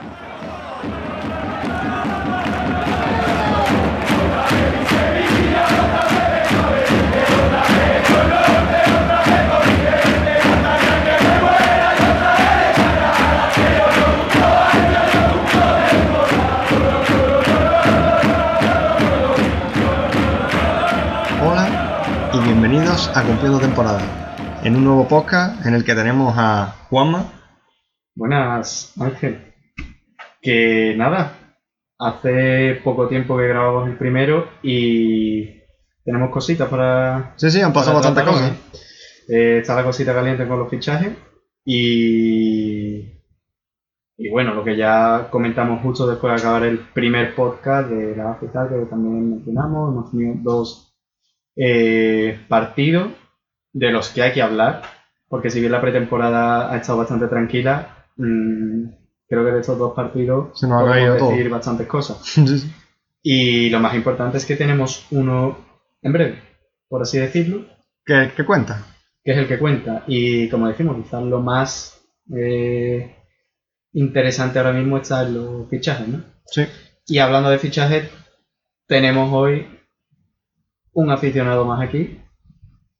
[0.00, 0.10] Hola
[22.32, 24.00] y bienvenidos a Cumpliendo Temporada,
[24.62, 27.32] en un nuevo podcast en el que tenemos a Juanma,
[28.14, 29.47] Buenas, Ángel.
[30.48, 31.36] Que nada,
[31.98, 35.44] hace poco tiempo que grabamos el primero y
[36.02, 37.34] tenemos cositas para.
[37.36, 38.52] Sí, sí, han pasado bastantes cosas.
[39.28, 41.12] Eh, está la cosita caliente con los fichajes
[41.66, 43.12] y.
[44.16, 48.30] Y bueno, lo que ya comentamos justo después de acabar el primer podcast de la
[48.30, 50.96] AFETA, que también mencionamos, hemos tenido dos
[51.56, 53.10] eh, partidos
[53.74, 54.80] de los que hay que hablar,
[55.28, 59.94] porque si bien la pretemporada ha estado bastante tranquila, mm, creo que de estos dos
[59.94, 61.30] partidos Se nos ha podemos caído todo.
[61.30, 62.18] decir bastantes cosas.
[62.24, 62.72] Sí, sí.
[63.22, 65.58] Y lo más importante es que tenemos uno
[66.02, 66.42] en breve,
[66.88, 67.66] por así decirlo,
[68.04, 68.86] ¿Qué, qué cuenta?
[69.24, 70.04] que es el que cuenta.
[70.06, 72.00] Y como decimos, quizás lo más
[72.34, 73.14] eh,
[73.92, 76.22] interesante ahora mismo está en los fichajes, ¿no?
[76.46, 76.62] Sí.
[77.08, 78.08] Y hablando de fichajes,
[78.86, 79.66] tenemos hoy
[80.92, 82.20] un aficionado más aquí,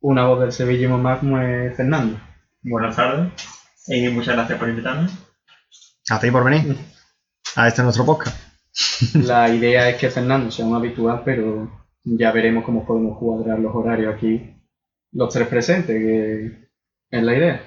[0.00, 2.18] una voz del sevillismo más como es Fernando.
[2.62, 3.32] Buenas tardes
[3.86, 5.08] y muchas gracias por invitarme.
[6.10, 6.76] A ti por venir.
[7.56, 8.36] A este nuestro podcast.
[9.14, 11.70] La idea es que Fernando sea un habitual, pero
[12.04, 14.54] ya veremos cómo podemos cuadrar los horarios aquí,
[15.12, 16.68] los tres presentes, que
[17.10, 17.62] es la idea.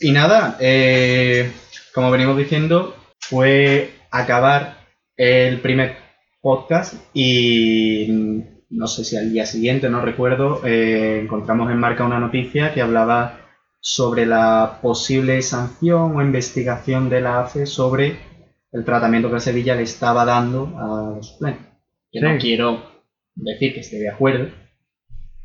[0.00, 1.52] Y nada, eh,
[1.94, 4.78] como venimos diciendo, fue acabar
[5.16, 5.96] el primer
[6.40, 8.08] podcast y
[8.70, 12.82] no sé si al día siguiente, no recuerdo, eh, encontramos en marca una noticia que
[12.82, 13.43] hablaba
[13.86, 18.16] sobre la posible sanción o investigación de la AFE sobre
[18.72, 21.66] el tratamiento que Sevilla le estaba dando a los suplentes.
[22.10, 22.82] Que no quiero
[23.34, 24.48] decir que esté de acuerdo,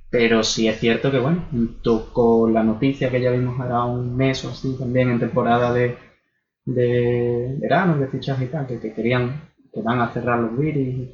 [0.10, 4.16] pero sí es cierto que, bueno, junto con la noticia que ya vimos ahora un
[4.16, 5.98] mes o así, también en temporada de,
[6.64, 11.10] de verano, de fichaje y tal, que, que querían, que van a cerrar los viris.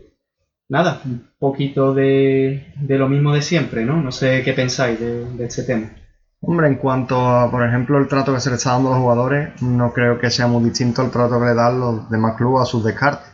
[0.69, 3.99] Nada, un poquito de, de lo mismo de siempre, ¿no?
[3.99, 5.91] No sé qué pensáis de, de este tema.
[6.47, 9.01] Hombre, en cuanto a, por ejemplo, el trato que se le está dando a los
[9.01, 12.61] jugadores, no creo que sea muy distinto al trato que le dan los demás clubes
[12.61, 13.27] a sus descartes.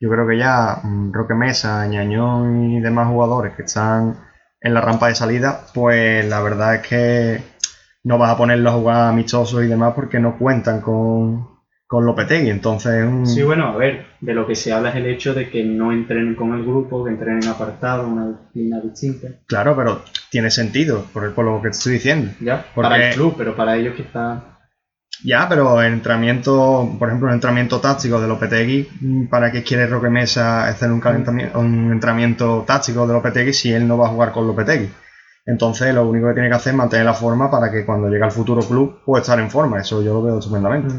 [0.00, 4.16] Yo creo que ya mm, Roque Mesa, Ñañón y demás jugadores que están
[4.60, 7.42] en la rampa de salida, pues la verdad es que
[8.02, 11.55] no vas a ponerlos a jugar amistosos y demás porque no cuentan con,
[11.86, 12.50] con Lopetegui.
[12.50, 15.34] Entonces, es un- Sí, bueno, a ver, de lo que se habla es el hecho
[15.34, 19.28] de que no entrenen con el grupo, que entrenen apartado, una disciplina distinta.
[19.46, 22.30] claro, pero tiene sentido por, por lo que te estoy diciendo.
[22.40, 24.42] Ya, Porque- para el club, pero para ellos quizá
[25.24, 29.86] Ya, pero el entrenamiento, por ejemplo, el entrenamiento táctico de Lopetegui, mm, ¿para qué quiere
[29.86, 34.10] Roque Mesa hacer un, calentamiento, un entrenamiento táctico de Lopetegui si él no va a
[34.10, 34.90] jugar con Lopetegui?
[35.46, 38.24] Entonces, lo único que tiene que hacer es mantener la forma para que cuando llegue
[38.24, 39.80] al futuro club pueda estar en forma.
[39.80, 40.94] Eso yo lo veo estupendamente.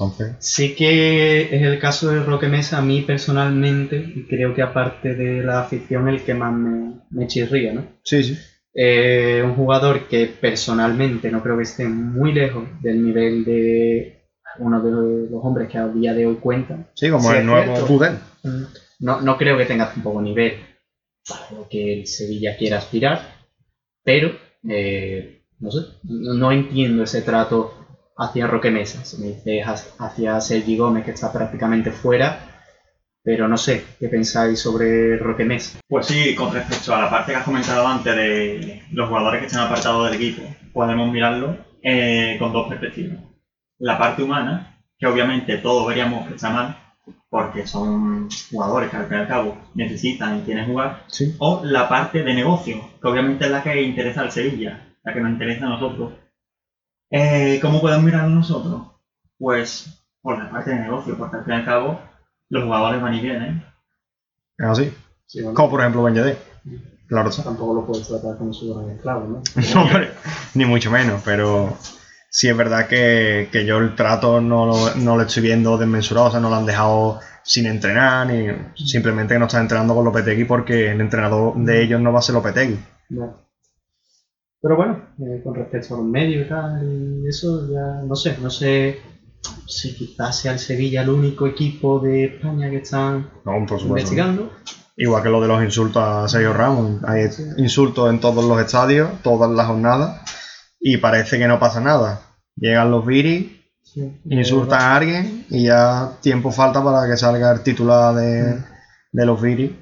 [0.00, 4.62] Entonces, Sí que es el caso de Roque Mesa, a mí personalmente, y creo que
[4.62, 7.84] aparte de la afición, el que más me, me chirría, ¿no?
[8.02, 8.38] sí, sí.
[8.72, 14.22] Eh, un jugador que personalmente no creo que esté muy lejos del nivel de
[14.60, 14.90] uno de
[15.28, 16.86] los hombres que a día de hoy cuentan.
[16.94, 17.86] Sí, como Sí, el nuevo cierto.
[17.86, 18.18] Pudel.
[19.00, 20.54] No, no creo que tenga tampoco nivel
[21.28, 23.20] para lo que el Sevilla quiera aspirar,
[24.04, 24.30] pero
[24.68, 27.74] eh, no sé, no entiendo ese trato
[28.20, 29.04] hacia Roque Mesa.
[29.04, 32.40] Se me dice ha- hacia Sergi Gómez, que está prácticamente fuera,
[33.22, 35.78] pero no sé qué pensáis sobre Roque Mesa.
[35.88, 39.46] Pues sí, con respecto a la parte que has comentado antes de los jugadores que
[39.46, 40.42] están apartados del equipo,
[40.72, 43.18] podemos mirarlo eh, con dos perspectivas.
[43.78, 46.76] La parte humana, que obviamente todos veríamos que está mal,
[47.30, 51.34] porque son jugadores que al fin y al cabo necesitan y quieren jugar, Sí.
[51.38, 55.20] o la parte de negocio, que obviamente es la que interesa al Sevilla, la que
[55.20, 56.12] nos interesa a nosotros.
[57.10, 58.82] Eh, ¿Cómo podemos mirarlo nosotros?
[59.38, 62.00] Pues por la parte de negocio, porque al fin y al cabo
[62.48, 63.64] los jugadores van y vienen.
[64.58, 64.94] Es así.
[65.26, 66.38] Sí, bueno, Como por ejemplo Ben Yedder.
[67.08, 67.42] Claro está.
[67.42, 69.42] tampoco lo puedes tratar como su gran esclavo, ¿no?
[69.74, 70.10] No, hombre,
[70.54, 71.76] ni mucho menos, pero
[72.28, 76.28] sí es verdad que, que yo el trato no lo, no lo estoy viendo desmensurado,
[76.28, 78.46] o sea, no lo han dejado sin entrenar, ni
[78.76, 82.22] simplemente que no están entrenando con Lopetegui porque el entrenador de ellos no va a
[82.22, 82.78] ser Lopetegui.
[83.08, 83.32] Ya.
[84.62, 88.36] Pero bueno, eh, con respecto a los medios y tal, y eso ya no sé,
[88.42, 88.98] no sé
[89.66, 93.86] si quizás sea el Sevilla el único equipo de España que están No, por supuesto.
[93.88, 94.50] investigando.
[94.96, 97.02] Igual que lo de los insultos a Sergio Ramos.
[97.06, 97.42] Hay Sí.
[97.56, 100.20] insultos en todos los estadios, todas las jornadas,
[100.78, 102.20] y parece que no pasa nada.
[102.56, 103.46] Llegan los viris
[103.82, 104.20] Sí.
[104.26, 108.58] insultan a alguien y ya tiempo falta para que salga el titular de,
[109.12, 109.74] de los Viri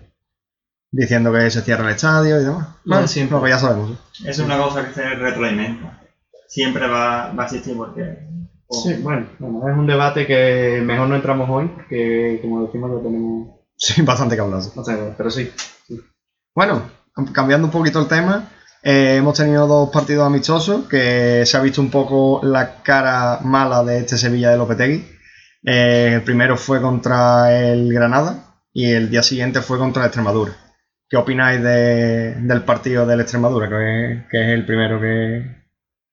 [0.91, 2.69] diciendo que se cierra el estadio y demás.
[2.85, 3.37] Lo de siempre.
[3.39, 3.91] lo que ya sabemos.
[3.93, 3.97] ¿eh?
[4.31, 6.01] Es una cosa que se retroalimenta.
[6.49, 8.03] Siempre va, va a existir porque...
[8.67, 12.91] o- Sí, bueno, bueno, es un debate que mejor no entramos hoy, porque como decimos
[12.97, 13.49] ya tenemos...
[13.77, 14.63] Sí, bastante que hablar.
[15.17, 15.51] Pero sí.
[16.55, 16.83] Bueno,
[17.33, 18.49] cambiando un poquito el tema,
[18.83, 23.83] eh, hemos tenido dos partidos amistosos que se ha visto un poco la cara mala
[23.85, 25.07] de este Sevilla de Lopetegui.
[25.65, 30.53] Eh, el primero fue contra el Granada y el día siguiente fue contra Extremadura.
[31.09, 35.43] ¿Qué opináis de- del partido del Extremadura, que es, que es el primero que...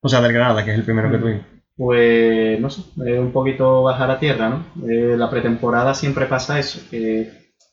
[0.01, 1.21] O sea, del Granada, que es el primero que Mm.
[1.21, 1.45] tuvimos?
[1.77, 4.65] Pues no sé, es un poquito bajar a tierra, ¿no?
[4.87, 7.29] Eh, la pretemporada siempre pasa eso, que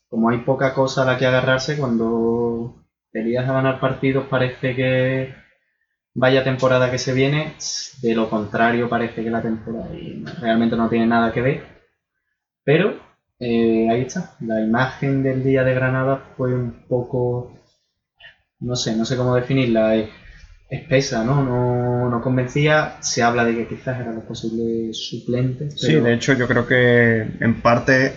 [0.08, 2.74] como hay poca cosa a la que agarrarse, cuando
[3.12, 5.32] te lías a ganar partidos parece que
[6.14, 7.52] vaya temporada que se viene,
[8.02, 11.62] de lo contrario parece que la temporada y realmente no tiene nada que ver.
[12.64, 12.96] Pero
[13.44, 17.52] eh, ahí está, la imagen del día de Granada fue un poco,
[18.60, 19.96] no sé, no sé cómo definirla.
[19.96, 20.08] eh,
[20.70, 21.42] espesa, ¿no?
[21.44, 22.08] ¿no?
[22.08, 22.96] No convencía.
[23.00, 25.78] Se habla de que quizás era los posibles suplentes.
[25.78, 28.12] Sí, de hecho yo creo que en parte,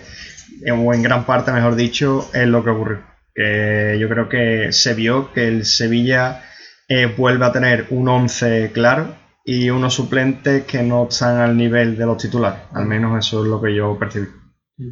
[0.72, 3.00] o en gran parte mejor dicho, es lo que ocurrió.
[3.34, 6.42] Que yo creo que se vio que el Sevilla
[6.88, 9.14] eh, vuelve a tener un 11 claro
[9.44, 12.60] y unos suplentes que no están al nivel de los titulares.
[12.72, 14.28] Al menos eso es lo que yo percibí.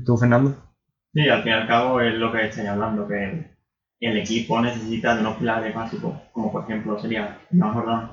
[0.05, 0.55] ¿Tú, Fernando?
[1.13, 3.55] Sí, al fin y al cabo es lo que estáis hablando, que
[4.01, 8.11] el equipo necesita de unos pilares básicos, como por ejemplo sería Iván Jordán,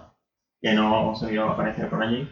[0.61, 2.29] que no se vio aparecer por allí,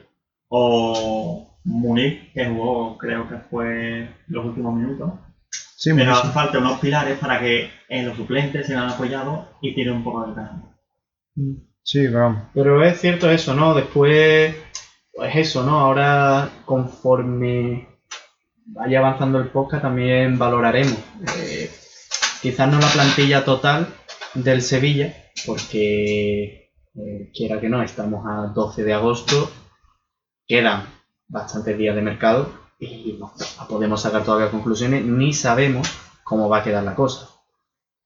[0.50, 5.12] o Munir, que jugó creo que fue los últimos minutos.
[5.52, 9.74] Sí, Pero hace falta unos pilares para que en los suplentes se han apoyado y
[9.74, 10.62] tiren un poco de caja.
[11.84, 12.44] Sí, pero vamos.
[12.54, 13.74] Pero es cierto eso, ¿no?
[13.74, 14.54] Después,
[15.14, 15.80] pues eso, ¿no?
[15.80, 17.88] Ahora, conforme
[18.74, 20.98] vaya avanzando el podcast, también valoraremos.
[21.38, 21.70] eh,
[22.42, 23.88] quizás no la plantilla total
[24.34, 25.14] del Sevilla,
[25.46, 29.52] porque eh, quiera que no, estamos a 12 de agosto,
[30.48, 30.86] quedan
[31.28, 33.34] bastantes días de mercado y no
[33.68, 35.90] podemos sacar todavía conclusiones, ni sabemos
[36.24, 37.30] cómo va a quedar la cosa.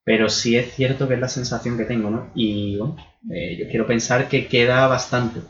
[0.06, 2.32] Pero sí es cierto que es la sensación que tengo, ¿no?
[2.36, 2.98] Y bueno,
[3.32, 5.42] eh, yo quiero pensar que queda bastante.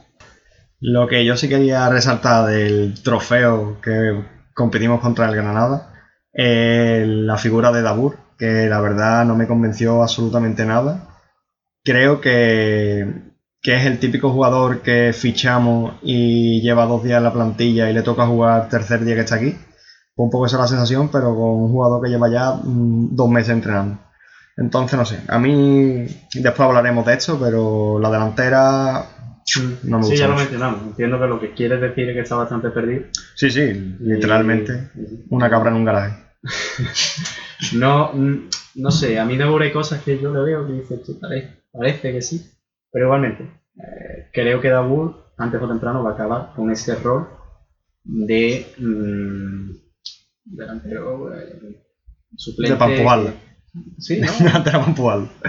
[0.80, 5.94] Lo que yo sí quería resaltar del trofeo que competimos contra el Granada
[6.34, 11.08] es la figura de Dabur, que la verdad no me convenció absolutamente nada.
[11.84, 17.34] Creo que, que es el típico jugador que fichamos y lleva dos días en la
[17.34, 19.56] plantilla y le toca jugar tercer día que está aquí.
[20.16, 23.50] Un poco esa la sensación, pero con un jugador que lleva ya mm, dos meses
[23.50, 24.00] entrenando.
[24.58, 26.06] Entonces, no sé, a mí
[26.36, 29.04] después hablaremos de esto, pero la delantera
[29.84, 30.82] no me sí, ya lo mencionamos.
[30.84, 33.04] Entiendo que lo que quieres decir es que está bastante perdido.
[33.36, 34.90] Sí, sí, literalmente.
[34.96, 36.16] Y- Una cabra en un garaje.
[37.74, 41.02] No, mm, no sé, a mí de hay cosas que yo le veo que dices,
[41.04, 42.52] "Tú, parece, parece que sí.
[42.92, 43.44] Pero igualmente,
[43.78, 47.28] eh, creo que Dabur, antes o temprano, va a acabar con ese rol
[48.04, 49.72] de mm,
[50.46, 51.78] delantero eh,
[52.36, 52.86] suplente.
[52.86, 53.34] De.
[53.98, 54.28] Sí, ¿no?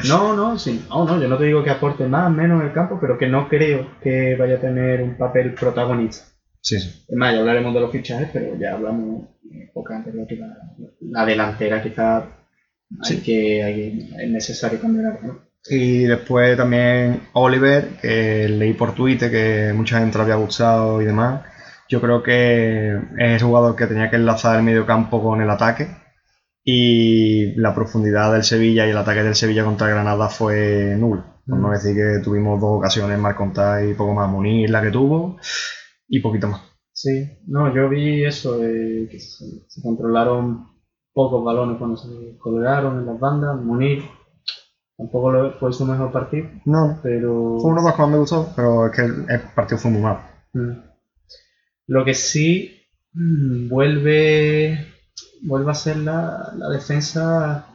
[0.08, 0.84] No, no, sí.
[0.88, 3.26] No, no, yo no te digo que aporte más, menos en el campo, pero que
[3.28, 6.24] no creo que vaya a tener un papel protagonista.
[6.60, 7.04] Sí, sí.
[7.06, 10.46] Es más, ya hablaremos de los fichajes, pero ya hablamos eh, poco antes de la,
[11.00, 12.24] la delantera quizá hay
[13.02, 13.22] Sí.
[13.22, 15.38] que hay- es necesario cambiar algo, ¿no?
[15.68, 21.06] Y después también Oliver, que leí por Twitter que mucha gente le había gustado y
[21.06, 21.42] demás.
[21.88, 25.48] Yo creo que es el jugador que tenía que enlazar el medio campo con el
[25.50, 25.88] ataque.
[26.66, 31.24] Y la profundidad del Sevilla y el ataque del Sevilla contra Granada fue nula.
[31.46, 31.72] Por no Mm.
[31.72, 34.30] decir que tuvimos dos ocasiones mal contadas y poco más.
[34.30, 35.36] Munir la que tuvo
[36.08, 36.60] y poquito más.
[36.92, 40.68] Sí, no, yo vi eso, eh, que se, se controlaron
[41.12, 43.60] pocos balones cuando se colgaron en las bandas.
[43.60, 44.02] Munir
[44.96, 47.58] tampoco lo- fue su mejor partido, No, pero...
[47.60, 49.90] fue uno de los que más me gustó, pero es que el, el partido fue
[49.90, 50.20] muy malo.
[50.54, 50.70] Mm.
[51.88, 52.70] Lo que sí
[53.12, 54.78] mm, vuelve
[55.44, 57.66] vuelve a ser la, la defensa.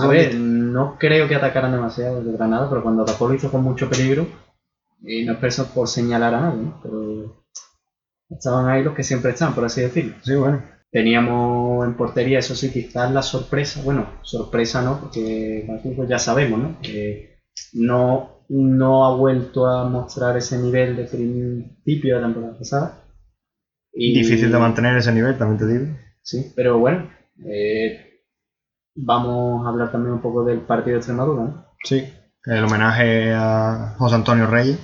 [0.00, 3.62] A ver, no creo que atacaran demasiado de Granada, pero cuando atacó lo hizo con
[3.62, 4.26] mucho peligro.
[5.02, 6.80] Y no es por, por señalar a nadie, ¿no?
[6.82, 7.42] pero
[8.30, 10.14] estaban ahí los que siempre están, por así decirlo.
[10.22, 10.62] Sí, bueno.
[10.90, 16.58] Teníamos en portería, eso sí, quizás la sorpresa, bueno, sorpresa no, porque pues ya sabemos,
[16.60, 16.76] ¿no?
[16.82, 17.40] Que
[17.72, 23.04] no, no ha vuelto a mostrar ese nivel de principio de la temporada pasada.
[23.94, 25.96] Y- Difícil de mantener ese nivel, también te digo.
[26.22, 27.10] Sí, pero bueno,
[27.44, 28.20] eh,
[28.94, 31.66] vamos a hablar también un poco del partido de Extremadura, ¿no?
[31.84, 32.08] Sí.
[32.44, 34.78] El homenaje a José Antonio Reyes.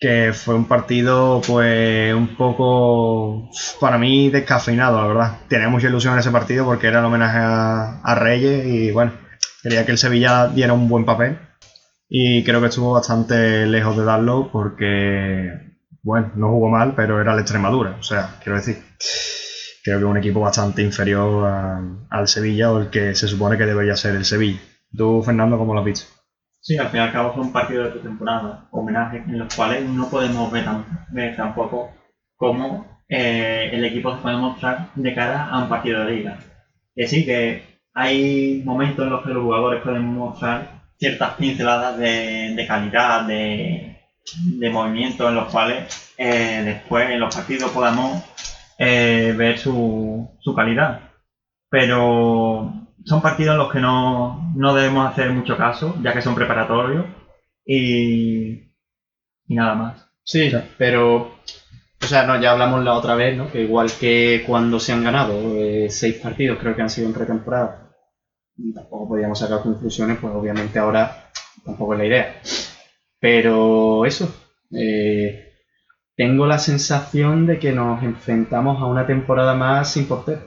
[0.00, 3.50] que fue un partido pues un poco
[3.80, 5.38] para mí descafeinado, la verdad.
[5.48, 9.12] Tenía mucha ilusión en ese partido porque era el homenaje a, a Reyes y bueno,
[9.62, 11.38] quería que el Sevilla diera un buen papel
[12.08, 17.34] y creo que estuvo bastante lejos de darlo porque, bueno, no jugó mal, pero era
[17.34, 18.78] la Extremadura, o sea, quiero decir,
[19.88, 23.96] creo que un equipo bastante inferior al Sevilla o el que se supone que debería
[23.96, 24.58] ser el Sevilla.
[24.96, 26.06] ¿Tú, Fernando, cómo lo has visto?
[26.60, 29.84] Sí, al fin y al cabo fue un partido de pretemporada, homenaje, en los cuales
[29.84, 31.90] no podemos ver, tam- ver tampoco
[32.36, 36.38] cómo eh, el equipo se puede mostrar de cara a un partido de liga.
[36.94, 37.62] Que sí, que
[37.94, 43.96] hay momentos en los que los jugadores pueden mostrar ciertas pinceladas de, de calidad, de,
[44.36, 48.20] de movimiento, en los cuales eh, después en los partidos podamos
[48.78, 51.00] eh, ver su, su calidad.
[51.70, 52.72] Pero
[53.04, 57.06] son partidos en los que no, no debemos hacer mucho caso, ya que son preparatorios
[57.64, 58.52] y,
[59.46, 60.06] y nada más.
[60.24, 61.16] Sí, pero,
[62.02, 63.50] o sea, no, ya hablamos la otra vez, ¿no?
[63.50, 67.14] Que igual que cuando se han ganado eh, seis partidos, creo que han sido en
[67.14, 67.90] pretemporada,
[68.74, 71.30] tampoco podíamos sacar conclusiones, pues obviamente ahora
[71.64, 72.40] tampoco es la idea.
[73.20, 74.28] Pero eso,
[74.72, 75.47] eh,
[76.18, 80.40] tengo la sensación de que nos enfrentamos a una temporada más sin portero.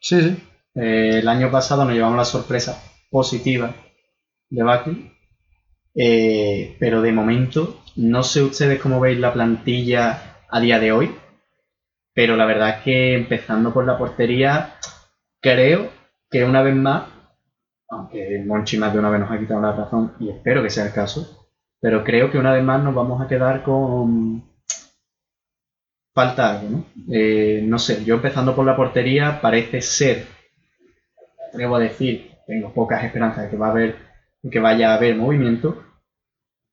[0.00, 0.42] Sí, sí.
[0.74, 3.74] Eh, el año pasado nos llevamos la sorpresa positiva
[4.48, 5.12] de Buckley,
[5.94, 11.14] eh, pero de momento no sé ustedes cómo veis la plantilla a día de hoy,
[12.14, 14.76] pero la verdad es que empezando por la portería,
[15.42, 15.90] creo
[16.30, 17.02] que una vez más,
[17.90, 20.86] aunque Monchi más de una vez nos ha quitado la razón y espero que sea
[20.86, 21.50] el caso,
[21.82, 24.48] pero creo que una vez más nos vamos a quedar con
[26.18, 26.84] falta algo, ¿no?
[27.12, 30.26] Eh, no sé, yo empezando por la portería parece ser,
[31.48, 33.94] atrevo a decir, tengo pocas esperanzas de que va a haber,
[34.50, 35.80] que vaya a haber movimiento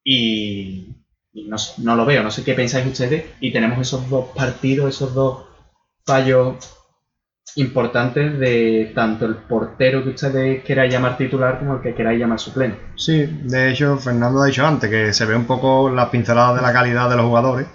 [0.03, 0.95] y,
[1.31, 5.13] no, no lo veo, no sé qué pensáis ustedes y tenemos esos dos partidos, esos
[5.13, 5.45] dos
[6.03, 6.55] fallos
[7.55, 12.39] importantes de tanto el portero que ustedes queráis llamar titular como el que queráis llamar
[12.39, 12.79] suplente.
[12.95, 16.61] Sí, de hecho, Fernando ha dicho antes que se ve un poco las pinceladas de
[16.61, 17.67] la calidad de los jugadores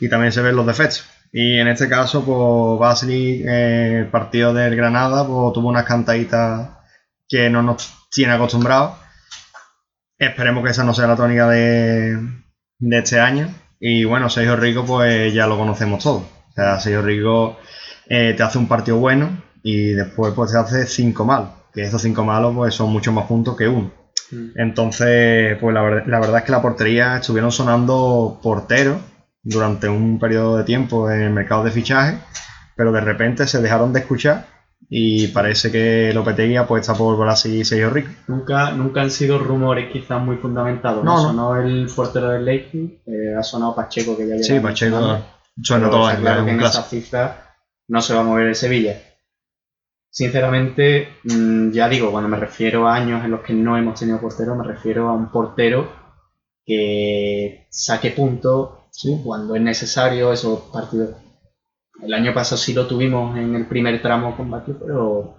[0.00, 1.06] y también se ven los defectos.
[1.32, 6.70] Y en este caso, pues Basli, eh, el partido del Granada, pues tuvo unas cantaditas
[7.28, 8.94] que no nos tiene acostumbrados.
[10.18, 12.16] Esperemos que esa no sea la tónica de,
[12.78, 13.48] de este año.
[13.80, 16.22] Y bueno, Sergio Rico, pues ya lo conocemos todos.
[16.22, 17.58] O sea, Sergio Rico
[18.08, 19.30] eh, te hace un partido bueno
[19.62, 21.48] y después pues te hace cinco malos.
[21.72, 23.90] Que esos cinco malos pues son muchos más puntos que uno.
[24.56, 28.98] Entonces, pues la, ver- la verdad es que la portería estuvieron sonando porteros
[29.42, 32.18] durante un periodo de tiempo en el mercado de fichaje,
[32.74, 34.46] pero de repente se dejaron de escuchar
[34.88, 38.10] y parece que Lopetegui apuesta por Brasil y Sergio Rico.
[38.26, 41.04] Nunca, nunca han sido rumores quizás muy fundamentados.
[41.04, 45.18] No, No, sonó el portero del Leipzig, eh, ha sonado Pacheco que ya Sí, Pacheco
[45.62, 47.45] suena todo claro que un en esa cifra
[47.88, 49.00] no se va a mover el Sevilla.
[50.10, 54.20] Sinceramente, mm, ya digo, cuando me refiero a años en los que no hemos tenido
[54.20, 55.90] portero, me refiero a un portero
[56.64, 58.70] que saque puntos
[59.24, 61.16] cuando es necesario esos partidos.
[62.02, 65.36] El año pasado sí lo tuvimos en el primer tramo con Batlle, pero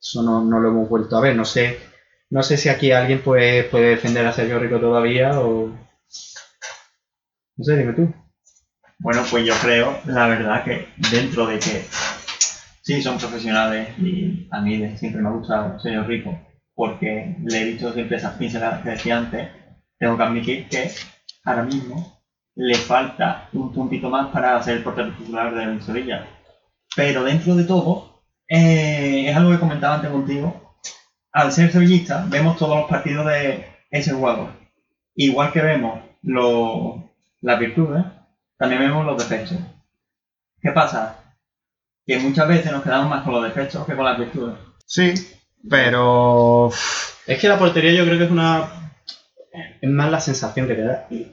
[0.00, 1.36] eso no, no lo hemos vuelto a ver.
[1.36, 1.78] No sé,
[2.30, 5.68] no sé si aquí alguien puede, puede defender a Sergio Rico todavía o...
[7.56, 8.14] No sé, dime tú.
[9.00, 11.84] Bueno, pues yo creo, la verdad, que dentro de que
[12.82, 16.36] sí son profesionales y a mí siempre me ha gustado señor Rico,
[16.74, 19.48] porque le he visto siempre esas pinceladas que decía antes,
[19.98, 20.90] tengo que admitir que
[21.44, 22.20] ahora mismo
[22.56, 26.26] le falta un puntito más para ser el portero titular del Sevilla.
[26.96, 30.80] Pero dentro de todo, eh, es algo que comentaba antes contigo,
[31.32, 34.50] al ser sevillista vemos todos los partidos de ese jugador.
[35.14, 38.04] Igual que vemos las virtudes,
[38.58, 39.56] también vemos los defectos.
[40.60, 41.36] ¿Qué pasa?
[42.04, 44.56] Que muchas veces nos quedamos más con los defectos que con las virtudes.
[44.84, 45.14] Sí,
[45.68, 46.70] pero
[47.26, 48.92] Es que la portería yo creo que es una.
[49.80, 51.06] Es más la sensación que te da.
[51.10, 51.26] Y,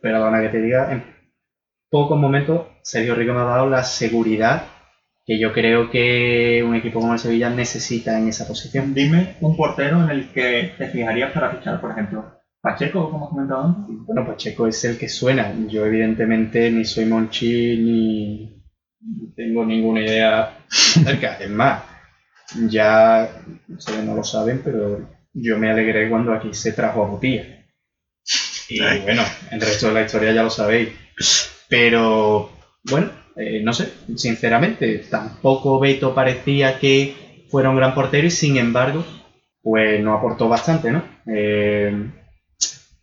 [0.00, 1.04] perdona que te diga, en
[1.90, 4.64] pocos momentos Sergio Rico me ha dado la seguridad
[5.26, 8.94] que yo creo que un equipo como el Sevilla necesita en esa posición.
[8.94, 12.39] Dime un portero en el que te fijarías para fichar, por ejemplo.
[12.62, 13.96] Pacheco, como has comentado antes.
[14.06, 15.54] Bueno, Pacheco es el que suena.
[15.68, 18.62] Yo, evidentemente, ni soy Monchi ni
[19.34, 21.38] tengo ninguna idea acerca.
[21.38, 21.82] Es más,
[22.68, 23.28] ya
[23.68, 27.66] ustedes no lo saben, pero yo me alegré cuando aquí se trajo a Botilla.
[28.68, 29.00] Y Ay.
[29.00, 30.90] bueno, el resto de la historia ya lo sabéis.
[31.68, 32.50] Pero,
[32.84, 38.56] bueno, eh, no sé, sinceramente, tampoco Beto parecía que fuera un gran portero y sin
[38.58, 39.04] embargo,
[39.62, 41.02] pues no aportó bastante, ¿no?
[41.26, 42.10] Eh,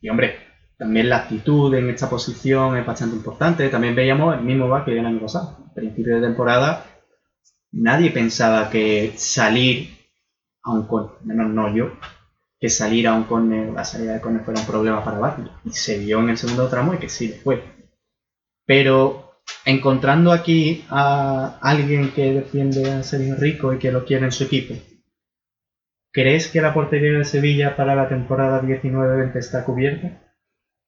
[0.02, 3.70] y hombre, también la actitud en esta posición es bastante importante.
[3.70, 5.58] También veíamos el mismo que el año pasado.
[5.72, 6.86] A principio de temporada,
[7.72, 9.98] nadie pensaba que salir
[10.64, 11.92] a un corner, menos no yo,
[12.60, 15.52] que salir a un corner, la salida de corner fuera un problema para Barney.
[15.66, 17.64] Y se vio en el segundo tramo y que sí, fue.
[18.66, 24.32] Pero encontrando aquí a alguien que defiende a Sergio Rico y que lo quiere en
[24.32, 24.76] su equipo,
[26.12, 30.22] ¿crees que la portería de Sevilla para la temporada 19-20 está cubierta?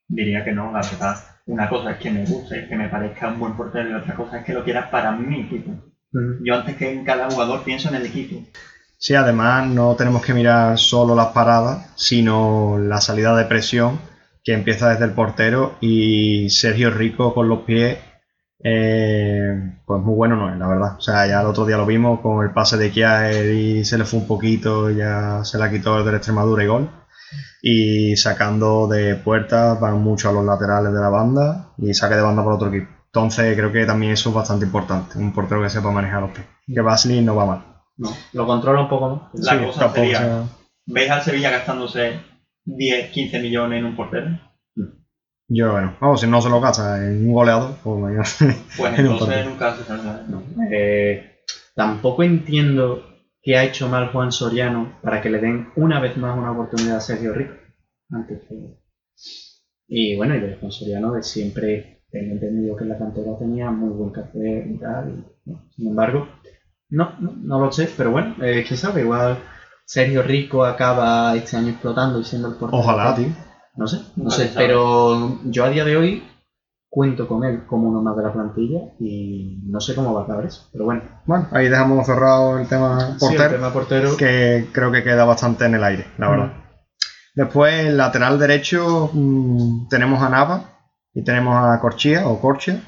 [0.07, 1.17] Diría que no, la verdad.
[1.45, 4.39] Una cosa es que me guste, que me parezca un buen portero y otra cosa
[4.39, 5.71] es que lo quiera para mi equipo.
[6.41, 8.43] Yo antes que en cada jugador pienso en el equipo.
[8.97, 13.99] Sí, además no tenemos que mirar solo las paradas, sino la salida de presión
[14.43, 17.97] que empieza desde el portero y Sergio Rico con los pies,
[18.63, 20.95] eh, pues muy bueno no es, la verdad.
[20.97, 23.97] O sea, ya el otro día lo vimos con el pase de Kiaer y se
[23.97, 26.89] le fue un poquito, ya se la quitó el de Extremadura y gol.
[27.61, 32.21] Y sacando de puertas van mucho a los laterales de la banda y saque de
[32.21, 32.89] banda por otro equipo.
[33.05, 36.45] Entonces creo que también eso es bastante importante, un portero que sepa manejar los pies.
[36.67, 37.65] Que Basley no va mal.
[37.97, 39.21] No, lo controla un poco más.
[39.45, 40.43] La Sí, cosa sería, sea-
[40.85, 42.19] ¿veis al Sevilla gastándose
[42.65, 44.39] 10, 15 millones en un portero?
[45.51, 48.61] Yo, bueno, vamos, si no se lo gasta en un goleador, pues imagínate.
[48.77, 49.93] Pues En un entonces nunca se.
[50.29, 50.43] No.
[50.71, 51.39] Eh,
[51.75, 53.03] tampoco entiendo
[53.41, 56.97] qué ha hecho mal Juan Soriano para que le den una vez más una oportunidad
[56.97, 57.53] a Sergio Rico.
[58.11, 58.77] Antes que...
[59.87, 63.71] Y bueno, y de Juan Soriano de siempre tengo entendido que en la cantera tenía
[63.71, 65.09] muy buen café y tal.
[65.09, 65.67] y, ¿no?
[65.75, 66.27] Sin embargo,
[66.89, 69.39] no, no, no lo sé, pero bueno, eh, quién sabe, igual
[69.85, 72.83] Sergio Rico acaba este año explotando y siendo el portero.
[72.83, 73.29] Ojalá, tío.
[73.75, 76.23] No sé, no sé, pero yo a día de hoy
[76.89, 80.23] cuento con él como uno más de la plantilla y no sé cómo va a
[80.23, 80.67] acabar eso.
[80.71, 84.17] Pero bueno, Bueno, ahí dejamos cerrado el tema Sí, el portero, tema portero.
[84.17, 86.53] que creo que queda bastante en el aire, la verdad.
[87.35, 90.63] Después, el lateral derecho, mm, tenemos a Nava
[91.13, 92.81] y tenemos a Corchia o Corchia.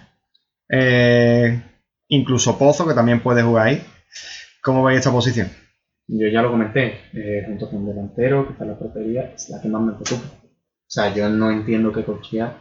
[0.68, 1.62] Eh,
[2.08, 3.84] incluso Pozo, que también puede jugar ahí.
[4.64, 5.48] ¿Cómo veis esta posición?
[6.08, 9.70] Yo ya lo comenté, eh, junto con delantero, que está la portería, es la que
[9.70, 10.41] más me preocupa.
[10.92, 12.54] O sea, yo no entiendo que Corchia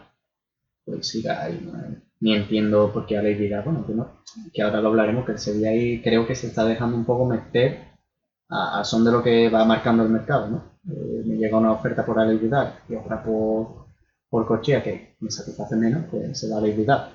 [0.85, 2.01] pues siga ahí, ¿no?
[2.21, 4.23] ni entiendo por qué Alex Vidal, bueno, que no,
[4.55, 7.27] que ahora lo hablaremos, que el Sevilla ahí creo que se está dejando un poco
[7.27, 7.88] meter
[8.49, 10.79] a, a son de lo que va marcando el mercado, ¿no?
[10.88, 13.87] Eh, me llega una oferta por Alex Vidal y otra por,
[14.29, 17.11] por Corchia que me satisface menos, pues se va a Alex Vidal.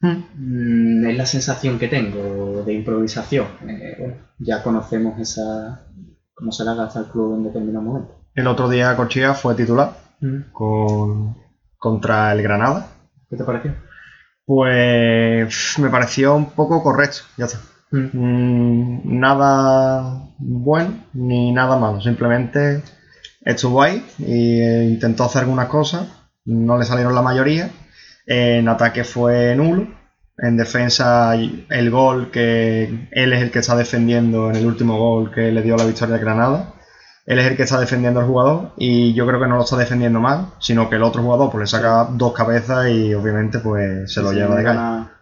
[0.00, 3.46] Mm, es la sensación que tengo de improvisación.
[3.68, 5.86] Eh, bueno, ya conocemos esa
[6.34, 8.16] cómo se la gasta el club en determinados momentos.
[8.34, 10.09] El otro día Corchia fue titular
[10.52, 11.36] con,
[11.76, 12.88] contra el Granada.
[13.28, 13.74] ¿Qué te pareció?
[14.44, 17.60] Pues me pareció un poco correcto, ya está.
[17.92, 22.82] Mm, nada bueno ni nada malo, simplemente
[23.42, 26.06] estuvo ahí e intentó hacer algunas cosas,
[26.44, 27.70] no le salieron la mayoría.
[28.26, 29.88] En ataque fue nulo,
[30.38, 35.32] en defensa el gol que él es el que está defendiendo en el último gol
[35.32, 36.74] que le dio la victoria de Granada.
[37.30, 39.76] Él es el que está defendiendo al jugador y yo creo que no lo está
[39.76, 44.12] defendiendo mal, sino que el otro jugador pues le saca dos cabezas y obviamente pues
[44.12, 45.16] se lo Sí, lleva de gana-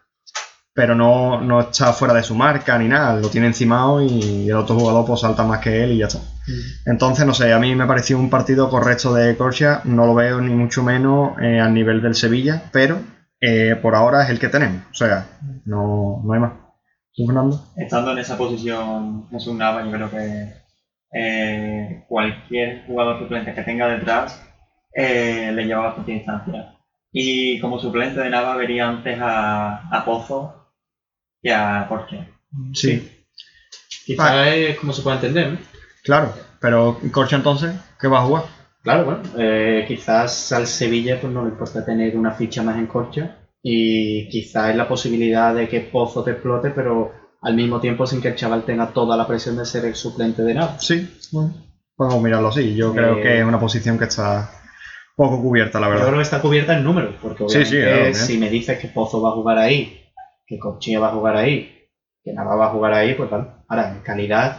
[0.74, 4.56] pero no, no está fuera de su marca ni nada, lo tiene encimado y el
[4.56, 6.20] otro jugador pues salta más que él y ya está.
[6.86, 10.40] Entonces, no sé, a mí me pareció un partido correcto de Corsia, no lo veo
[10.40, 13.00] ni mucho menos eh, al nivel del Sevilla, pero
[13.40, 15.26] eh, por ahora es el que tenemos, o sea,
[15.66, 16.52] no, no hay más.
[17.12, 17.60] ¿Sí, Fernando?
[17.76, 20.54] Estando en esa posición Jesús Nava, yo creo que
[21.12, 24.42] eh, cualquier jugador suplente que tenga detrás
[24.94, 26.74] eh, le lleva bastante distancia.
[27.12, 30.72] Y como suplente de Nava vería antes a, a Pozo
[31.42, 32.28] que a Jorge.
[32.74, 33.08] Sí,
[34.04, 35.58] Quizás es como se puede entender, ¿no?
[36.02, 38.44] claro, pero Corsia entonces, ¿qué va a jugar?
[38.82, 42.86] Claro, bueno, eh, quizás al Sevilla pues no le importa tener una ficha más en
[42.86, 48.06] corcha y quizás es la posibilidad de que Pozo te explote, pero al mismo tiempo
[48.06, 50.78] sin que el chaval tenga toda la presión de ser el suplente de nada.
[50.78, 51.54] Sí, bueno,
[51.96, 54.50] podemos mirarlo así, yo creo Eh, que es una posición que está
[55.16, 56.06] poco cubierta, la Yo verdad.
[56.06, 58.14] creo que está cubierta en números, porque obviamente sí, claro, bien.
[58.14, 60.00] si me dices que Pozo va a jugar ahí,
[60.46, 61.74] que Corchilla va a jugar ahí,
[62.22, 63.46] que Nava va a jugar ahí, pues vale.
[63.68, 64.58] Ahora, en calidad,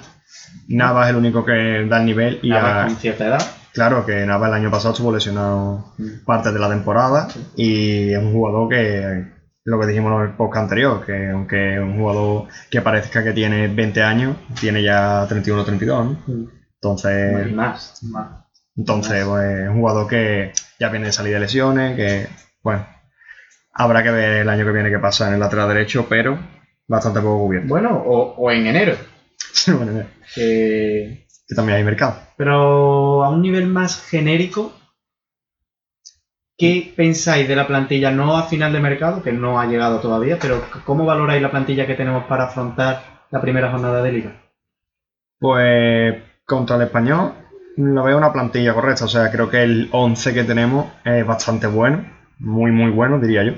[0.67, 3.41] Nava es el único que da el nivel y Nava a- con cierta edad.
[3.73, 5.93] Claro, que Nava el año pasado estuvo lesionado
[6.25, 9.25] parte de la temporada y es un jugador que,
[9.65, 13.67] lo que dijimos en el podcast anterior, que aunque un jugador que parezca que tiene
[13.67, 16.17] 20 años, tiene ya 31 o 32, ¿no?
[16.27, 18.45] Y Entonces, más, más.
[18.75, 22.27] entonces pues, es un jugador que ya viene de salir de lesiones, que,
[22.63, 22.85] bueno,
[23.73, 26.39] habrá que ver el año que viene qué pasa en el lateral derecho, pero
[26.87, 27.67] bastante poco cubierto.
[27.67, 28.95] Bueno, o, o en enero,
[29.67, 32.15] Bueno, que que también hay mercado.
[32.37, 34.71] Pero a un nivel más genérico,
[36.59, 38.11] ¿Qué pensáis de la plantilla?
[38.11, 41.87] No a final de mercado, que no ha llegado todavía, pero ¿cómo valoráis la plantilla
[41.87, 44.43] que tenemos para afrontar la primera jornada de liga?
[45.39, 47.31] Pues contra el español
[47.77, 49.05] lo veo una plantilla correcta.
[49.05, 52.05] O sea, creo que el 11 que tenemos es bastante bueno.
[52.39, 53.53] Muy, muy bueno, diría yo.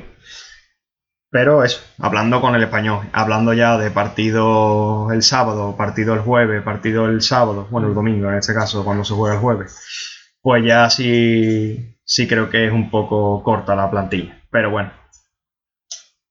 [1.32, 6.62] Pero eso, hablando con el español, hablando ya de partido el sábado, partido el jueves,
[6.62, 10.64] partido el sábado, bueno, el domingo en este caso, cuando se juega el jueves, pues
[10.66, 14.38] ya sí, sí creo que es un poco corta la plantilla.
[14.52, 14.92] Pero bueno,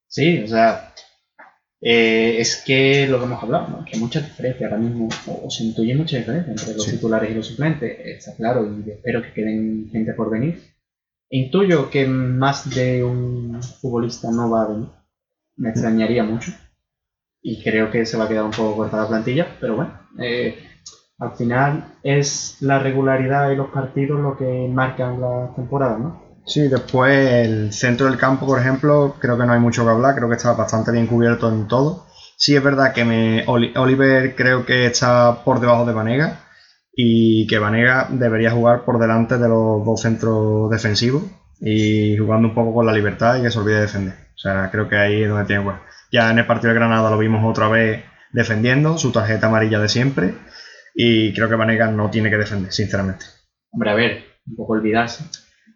[0.07, 0.93] Sí, o sea,
[1.81, 3.85] eh, es que lo que hemos hablado, ¿no?
[3.85, 6.91] que hay mucha diferencia ahora mismo, o, o se intuye mucha diferencia entre los Sí.
[6.93, 10.61] titulares y los suplentes, está claro, y espero que queden gente por venir.
[11.31, 14.89] Intuyo que más de un futbolista no va a venir,
[15.57, 16.51] me extrañaría mucho,
[17.41, 20.59] y creo que se va a quedar un poco corta la plantilla, pero bueno, eh,
[21.21, 26.21] al final es la regularidad y los partidos lo que marcan la temporada, ¿no?
[26.47, 27.13] Sí, después
[27.47, 30.35] el centro del campo, por ejemplo, creo que no hay mucho que hablar, creo que
[30.35, 32.05] está bastante bien cubierto en todo.
[32.37, 36.39] Sí es verdad que me, Oli- Oliver creo que está por debajo de Vanega
[36.93, 41.23] y que Vanega debería jugar por delante de los dos centros defensivos
[41.61, 44.15] y jugando un poco con la libertad y que se olvide de defender.
[44.35, 45.83] O sea, creo que ahí es donde tiene que jugar.
[46.11, 48.01] Ya en el partido de Granada lo vimos otra vez
[48.33, 50.35] defendiendo, su tarjeta amarilla de siempre
[50.95, 53.27] y creo que Vanega no tiene que defender, sinceramente
[53.73, 55.25] Hombre, a ver, un poco olvidarse.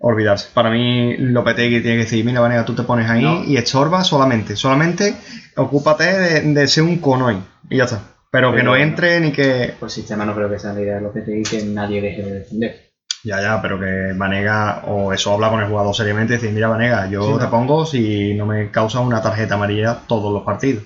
[0.01, 0.49] olvidarse.
[0.53, 3.45] Para mí, Lopetegui tiene que decir, mira, Vanega, tú te pones ahí No.
[3.45, 4.57] y estorba solamente.
[4.57, 5.15] Solamente
[5.57, 7.43] ocúpate de, de ser un cono ahí.
[7.71, 8.01] Y ya está.
[8.33, 9.75] Pero, que no entre ni que...
[9.79, 12.91] Por sistema no creo que sea la idea de PTI que nadie deje de defender.
[13.23, 16.67] Ya, ya, pero que Vanega, o eso habla con el jugador seriamente y decir, mira,
[16.69, 17.39] Vanega, yo Sí, no.
[17.39, 20.83] te pongo si no me causa una tarjeta amarilla todos los partidos.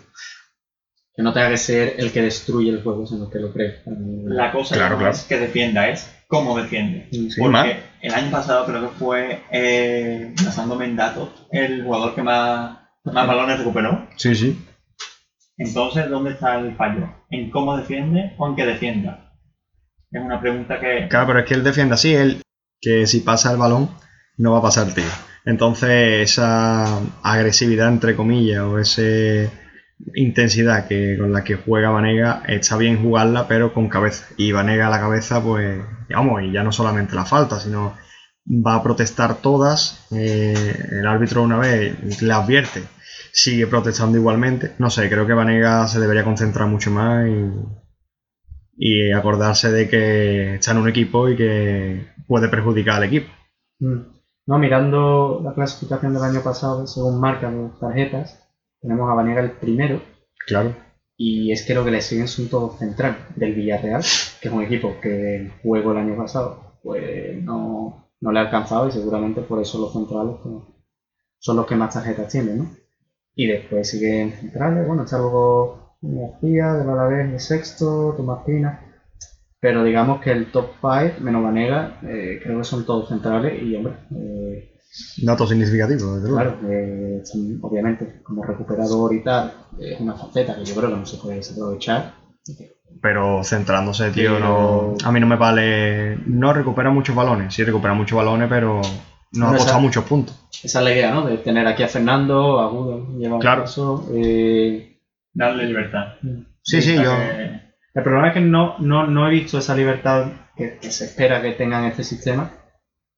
[1.19, 3.83] Que no tenga que ser el que destruye el juego, sino que lo cree.
[4.25, 5.13] La cosa Claro, no claro.
[5.15, 7.09] es que defienda, es cómo defiende.
[7.11, 7.67] Sí, Porque más.
[8.03, 13.59] el año pasado creo que fue eh, Pasando Mendato el jugador que más, más balones
[13.59, 14.07] recuperó.
[14.15, 14.65] Sí, sí.
[15.57, 17.09] Entonces, ¿dónde está el fallo?
[17.31, 19.33] ¿En cómo defiende o en que defienda?
[20.13, 21.09] Es una pregunta que...
[21.09, 22.43] Claro, pero es que él defiende así, él,
[22.81, 23.91] que si pasa el balón,
[24.37, 25.03] no va a pasar el tío.
[25.45, 29.03] Entonces, esa agresividad, entre comillas, o esa
[30.15, 34.27] intensidad que con la que juega Vanega, está bien jugarla, pero con cabeza.
[34.37, 35.81] Y Vanega la cabeza, pues,
[36.11, 37.95] vamos, y ya no solamente la falta, sino
[38.47, 40.07] va a protestar todas.
[40.11, 42.83] eh, el árbitro una vez le advierte,
[43.33, 44.73] sigue protestando igualmente.
[44.79, 47.51] No sé, creo que Vanega se debería concentrar mucho más y,
[48.77, 53.31] y acordarse de que está en un equipo y que puede perjudicar al equipo.
[53.81, 54.19] Mm.
[54.47, 58.48] No, mirando la clasificación del año pasado, según marcan las tarjetas,
[58.81, 60.01] tenemos a Vanega el primero,
[60.47, 60.75] Claro.
[61.17, 64.03] y es que lo que le siguen son todos centrales del Villarreal,
[64.41, 68.89] que es un equipo que juego el año pasado pues no, no le ha alcanzado
[68.89, 70.55] y seguramente por eso los centrales pues,
[71.39, 72.71] son los que más tarjetas tienen, ¿no?
[73.35, 78.81] Y después siguen centrales, bueno, está luego García, del Alavés de sexto, Tomás Pina,
[79.61, 83.75] pero digamos que el top 5, menos Vanega, eh, creo que son todos centrales y,
[83.77, 84.78] hombre, eh,
[85.23, 86.57] Dato significativo, desde luego.
[86.59, 87.23] Claro, eh,
[87.61, 91.37] obviamente, como recuperador y tal, es una faceta que yo creo que no se puede
[91.37, 92.15] desaprovechar.
[93.03, 96.17] Pero centrándose, tío, Pero- no, a mí no me vale.
[96.27, 100.05] No recupera muchos balones, sí recupera muchos balones, pero no ha Bueno, costado esa- muchos
[100.05, 100.49] puntos.
[100.65, 101.27] Esa es la idea, ¿no?
[101.27, 103.65] De tener aquí a Fernando, a Gudo, lleva Claro.
[103.65, 104.09] eso.
[104.15, 104.95] eh,
[105.35, 106.15] Darle libertad.
[106.63, 107.03] Sí, sí, yo.
[107.15, 107.61] que-
[107.95, 111.41] el problema es que no, no, no he visto esa libertad que, que se espera
[111.43, 112.51] que tengan este sistema.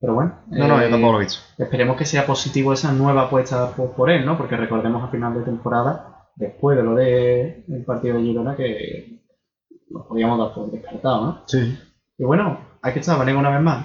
[0.00, 1.40] Pero bueno, No, no, yo eh, tampoco lo he visto.
[1.58, 4.38] esperemos que sea positivo esa nueva apuesta por, por él, ¿no?
[4.38, 9.20] Porque recordemos a final de temporada, después de lo de- del partido de Girona, que
[9.90, 11.42] nos podíamos dar por descartado, ¿no?
[11.46, 11.78] Sí.
[12.16, 13.84] Y bueno, aquí está, Vanega una vez más.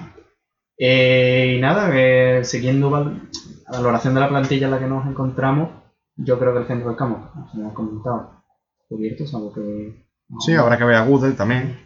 [0.78, 3.28] Eh, y nada, que siguiendo val-
[3.68, 5.68] la valoración de la plantilla en la que nos encontramos,
[6.16, 8.42] yo creo que el centro del campo, como se me ha comentado,
[8.88, 10.06] cubierto, es algo que...
[10.40, 11.78] Sí, habrá que ver a Gudel también.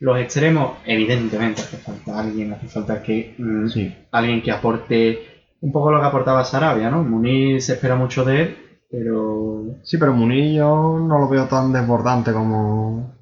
[0.00, 3.94] Los extremos, evidentemente, hace falta alguien, hace falta que mm, Sí.
[4.12, 5.18] alguien que aporte
[5.60, 7.02] un poco lo que aportaba Sarabia, ¿no?
[7.02, 8.56] Munir se espera mucho de él,
[8.90, 13.14] pero Sí, pero Munir yo no lo veo tan desbordante como.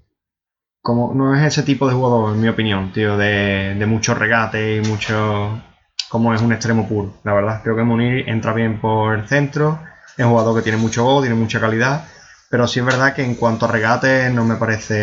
[0.82, 4.76] como no es ese tipo de jugador, en mi opinión, tío, de, de mucho regate
[4.76, 5.60] y mucho.
[6.10, 7.60] como es un extremo puro, la verdad.
[7.62, 9.78] Creo que Munir entra bien por el centro,
[10.16, 12.04] es un jugador que tiene mucho gol, tiene mucha calidad,
[12.54, 14.94] pero sí es verdad que en cuanto a regate no me parece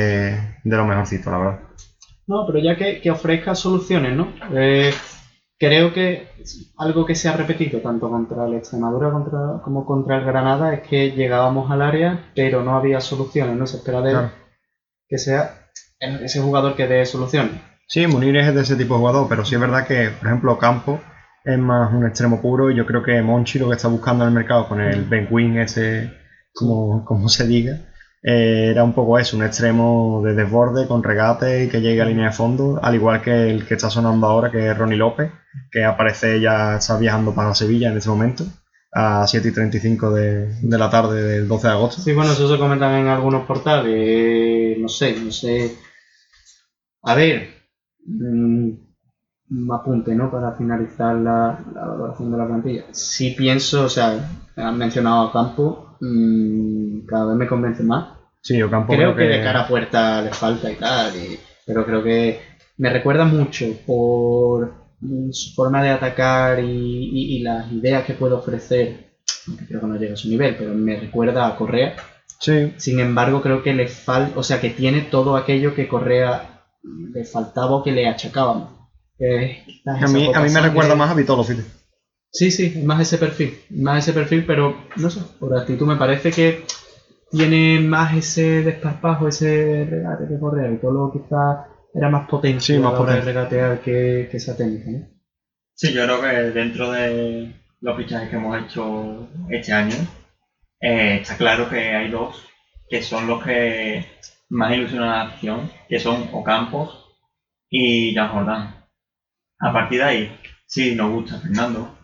[0.63, 1.59] de lo mejorcito, la verdad.
[2.25, 4.29] No, pero ya que, que ofrezca soluciones, ¿no?
[4.53, 4.93] Eh,
[5.59, 6.29] creo que
[6.77, 10.87] algo que se ha repetido tanto contra el Extremadura contra- como contra el Granada es
[10.87, 13.67] que llegábamos al área, pero no había soluciones, ¿no?
[13.67, 14.31] Se espera de Claro.
[15.09, 15.67] que sea
[15.99, 17.51] ese jugador que dé soluciones.
[17.85, 20.57] Sí, Munir es de ese tipo de jugador, pero sí es verdad que, por ejemplo,
[20.57, 21.01] Campo
[21.43, 24.29] es más un extremo puro y yo creo que Monchi lo que está buscando en
[24.29, 26.20] el mercado con el Ben Wing ese,
[26.53, 27.79] como, como se diga,
[28.23, 32.05] eh, era un poco eso, un extremo de desborde con regate y que llegue a
[32.05, 35.31] línea de fondo, al igual que el que está sonando ahora, que es Ronnie López,
[35.71, 38.45] que aparece ya, está viajando para Sevilla en este momento,
[38.93, 42.01] a 7 y 35 de, de la tarde del 12 de agosto.
[42.01, 44.77] Sí, bueno, eso se comentan en algunos portales.
[44.77, 45.75] no sé, no sé.
[47.03, 47.49] A ver,
[48.05, 48.69] mm,
[49.51, 50.29] un apunte, ¿no?
[50.29, 52.83] Para finalizar la, la valoración de la plantilla.
[52.91, 58.05] Sí pienso, o sea, han mencionado a Campo, mm, cada vez me convence más.
[58.41, 62.03] Sí, Ocampo Creo que de cara a puerta le falta y tal, y- pero creo
[62.03, 62.39] que
[62.77, 68.13] me recuerda mucho por mm, su forma de atacar y, y- y las ideas que
[68.13, 69.11] puede ofrecer.
[69.47, 71.95] Aunque creo que no llega a su nivel, pero me recuerda a Correa.
[72.39, 76.61] Sí, Sin embargo, creo que le falta, o sea, que tiene todo aquello que Correa
[76.83, 78.69] le faltaba o que le achacábamos.
[79.19, 81.67] Eh, a mí, a mí me recuerda más a Vitolo, fíjate.
[82.31, 85.97] Sí, sí, es más ese perfil, más ese perfil, pero no sé, por actitud me
[85.97, 86.63] parece que
[87.29, 92.61] tiene más ese desparpajo, ese regate que Correa y todo lo quizás era más potente
[92.61, 93.33] Sí, más a la hora de potente.
[93.33, 95.07] regatear que, que esa técnica, ¿no?
[95.75, 99.95] Sí, yo creo que dentro de los fichajes que hemos hecho este año,
[100.79, 102.43] eh, está claro que hay dos
[102.89, 104.05] que son los que
[104.49, 107.07] más ilusionan a la acción, que son Ocampos
[107.69, 108.75] y Jan Jordán.
[109.59, 111.97] A partir de ahí, sí, nos gusta Fernando,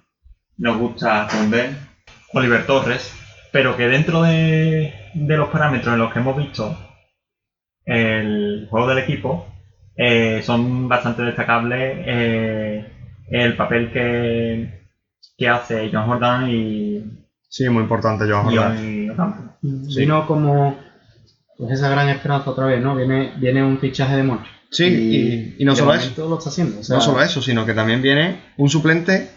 [0.57, 1.69] nos gusta Condé,
[2.33, 3.13] Oliver Torres,
[3.51, 6.77] pero que dentro de, de los parámetros en los que hemos visto
[7.85, 9.47] el juego del equipo,
[9.95, 12.85] eh, son bastante destacables eh,
[13.29, 14.87] el papel que,
[15.37, 18.77] que hace John Jordan y, Sí, muy importante, Jordán.
[18.77, 19.57] Oni Ocampo.
[19.89, 19.99] Sí.
[20.01, 20.77] Vino como
[21.57, 22.95] pues esa gran esperanza otra vez, ¿no?
[22.95, 24.51] Viene, viene un fichaje de Moncho.
[24.69, 26.81] Sí, y, y no solo eso, momento lo está haciendo.
[26.81, 29.29] o sea, no solo eso, sino que también viene un suplente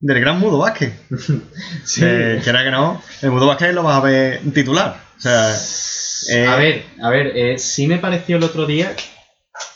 [0.00, 0.92] del gran Mudo Vázquez.
[1.84, 2.02] sí.
[2.04, 5.00] Eh, quiera que no, el Mudo Vázquez lo vas a ver titular.
[5.16, 5.52] O sea,
[6.32, 8.94] eh, A ver, a ver, eh, sí me pareció el otro día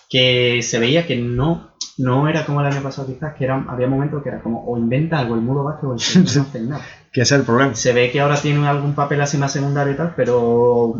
[0.09, 3.87] que se veía que no, no era como el año pasado quizás, que era, había
[3.89, 6.61] momentos que era como o inventa algo el mudo Vázquez o el señor no hace
[6.61, 6.85] nada.
[7.13, 7.75] que es el problema.
[7.75, 10.95] Se ve que ahora tiene algún papel así más secundario y tal, pero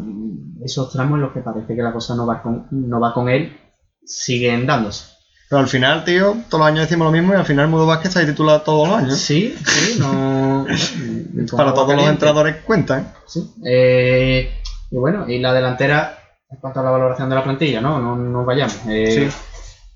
[0.65, 3.29] esos tramos en los que parece que la cosa no va con, no va con
[3.29, 3.57] él
[4.05, 5.13] siguen dándose.
[5.53, 8.09] Pero al final, tío, todos los años decimos lo mismo y al final Mudo Vázquez
[8.09, 9.19] está titular todos los años.
[9.19, 10.65] Sí, sí, no.
[11.55, 13.13] Para todos los entradores cuentan.
[13.27, 13.53] Sí.
[13.63, 14.51] Eh,
[14.91, 16.17] y bueno, y la delantera,
[16.49, 18.01] en cuanto a la valoración de la plantilla, ¿no?
[18.01, 18.79] No, no vayamos.
[18.89, 19.31] Eh,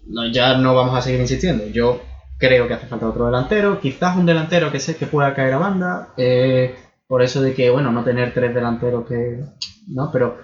[0.09, 1.65] no, ya no vamos a seguir insistiendo.
[1.69, 2.03] Yo
[2.37, 5.59] creo que hace falta otro delantero, quizás un delantero que sé que pueda caer a
[5.59, 6.09] banda.
[6.19, 6.77] eh,
[7.09, 9.41] por eso de que, bueno, no tener tres delanteros que.
[9.89, 10.13] ¿No?
[10.13, 10.37] Pero,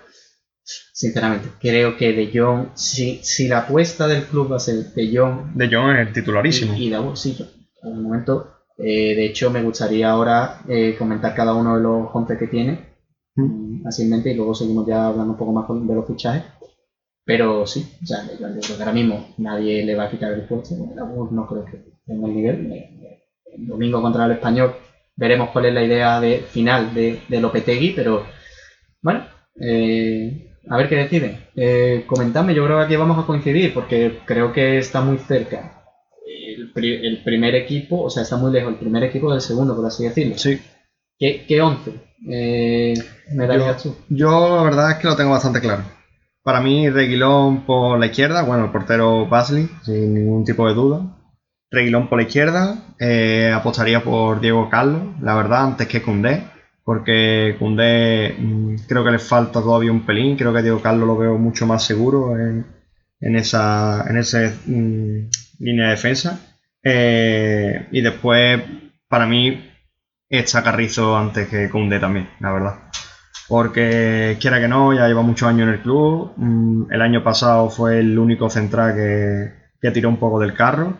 [0.65, 5.17] sinceramente, creo que De Jong, si, si la apuesta del club va a ser De
[5.17, 6.75] Jong De John es el titularísimo.
[6.75, 7.47] y, y Dabu, sí, yo,
[7.83, 8.53] en el momento.
[8.79, 12.79] eh, de hecho, me gustaría ahora eh, comentar cada uno de los 11 que tiene,
[13.37, 16.45] mm, mente, y luego seguimos ya hablando un poco más de los fichajes.
[17.25, 20.43] Pero sí, o sea, yo creo que ahora mismo nadie le va a quitar el
[20.47, 20.75] puesto.
[21.31, 22.73] No creo que tenga el nivel.
[22.73, 23.23] Eh,
[23.57, 24.75] El domingo contra el español
[25.17, 28.25] veremos cuál es la idea de, final de, de Lopetegui, pero
[29.03, 29.25] bueno,
[29.61, 31.39] eh, a ver qué deciden.
[31.57, 35.83] Eh, comentadme, yo creo que aquí vamos a coincidir porque creo que está muy cerca
[36.27, 39.75] el, pri- el primer equipo, o sea, está muy lejos el primer equipo del segundo,
[39.77, 40.39] por así decirlo.
[40.39, 40.61] Sí.
[41.19, 41.93] ¿Qué, qué 11
[42.31, 42.95] eh,
[43.33, 43.95] me darías tú?
[44.09, 45.83] Yo la verdad es que lo tengo bastante claro.
[46.45, 51.19] Para mí, Reguilón por la izquierda, bueno, el portero Basley, sin ningún tipo de duda.
[51.71, 56.43] Reguilón por la izquierda, eh, apostaría por Diego Carlos, la verdad, antes que Cundé,
[56.85, 61.17] porque Cundé mm, creo que le falta todavía un pelín, creo que Diego Carlos lo
[61.17, 62.67] veo mucho más seguro en,
[63.21, 65.29] en esa en ese, mm,
[65.61, 66.41] línea de defensa.
[66.85, 68.61] Eh, y después,
[69.09, 69.71] para mí,
[70.29, 72.75] está Carrizo antes que Cundé también, la verdad
[73.49, 76.33] porque quiera que no, ya lleva muchos años en el club.
[76.37, 80.95] Mm, El año pasado fue el único central que, que tiró un poco del carro.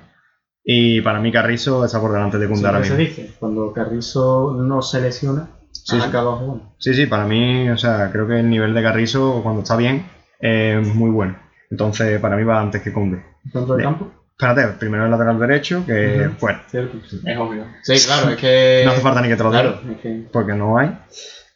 [0.63, 3.23] Y para mí Carrizo está por delante de Koundé ahora Siempre se mismo.
[3.25, 5.49] dice, cuando Carrizo no se lesiona,
[5.85, 6.07] Sí, sí.
[6.09, 6.75] acaba jugando.
[6.79, 10.05] Sí, sí, para mí, o sea, creo que el nivel de Carrizo cuando está bien
[10.41, 11.37] es muy bueno.
[11.71, 13.23] Entonces, para mí va antes que Koundé.
[13.45, 16.37] Dentro del campo, Espérate, primero el lateral derecho, que Ujú.
[16.39, 16.63] fuera.
[16.69, 16.99] cierto.
[17.25, 17.65] Es obvio.
[17.83, 18.83] Sí, claro, es que.
[18.85, 19.63] No hace falta ni que te lo diga.
[19.63, 20.29] Claro, es que.
[20.33, 20.99] porque no hay.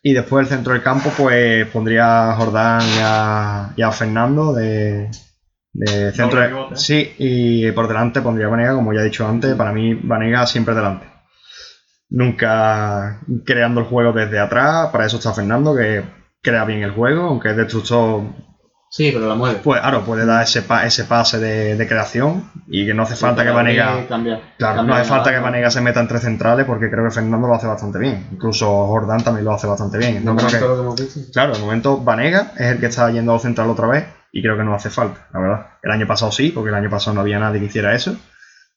[0.02, 4.52] Y después el centro del campo, pues pondría a Jordán y a, y a Fernando
[4.54, 5.10] de,
[5.72, 6.40] de centro.
[6.68, 9.54] de- sí, y por delante pondría a Vanega, como ya he dicho antes.
[9.56, 11.06] Para mí, Vanega siempre delante.
[12.08, 14.88] Nunca creando el juego desde atrás.
[14.90, 16.04] Para eso está Fernando, que
[16.42, 18.22] crea bien el juego, aunque es destructor
[18.88, 19.58] Sí, pero la mueve.
[19.62, 23.16] Pues claro, puede dar ese, pa- ese pase de, de creación y que no hace
[23.16, 23.94] falta que Vanega...
[24.56, 27.54] Claro, no hace falta que Vanega se meta entre centrales porque creo que Fernando lo
[27.54, 28.28] hace bastante bien.
[28.32, 30.24] Incluso Jordán también lo hace bastante bien.
[30.24, 30.64] No creo que-.
[31.32, 34.56] Claro, de momento Vanega es el que está yendo al central otra vez y creo
[34.56, 35.66] que no hace falta, la verdad.
[35.82, 38.16] El año pasado sí, porque el año pasado no había nadie que hiciera eso,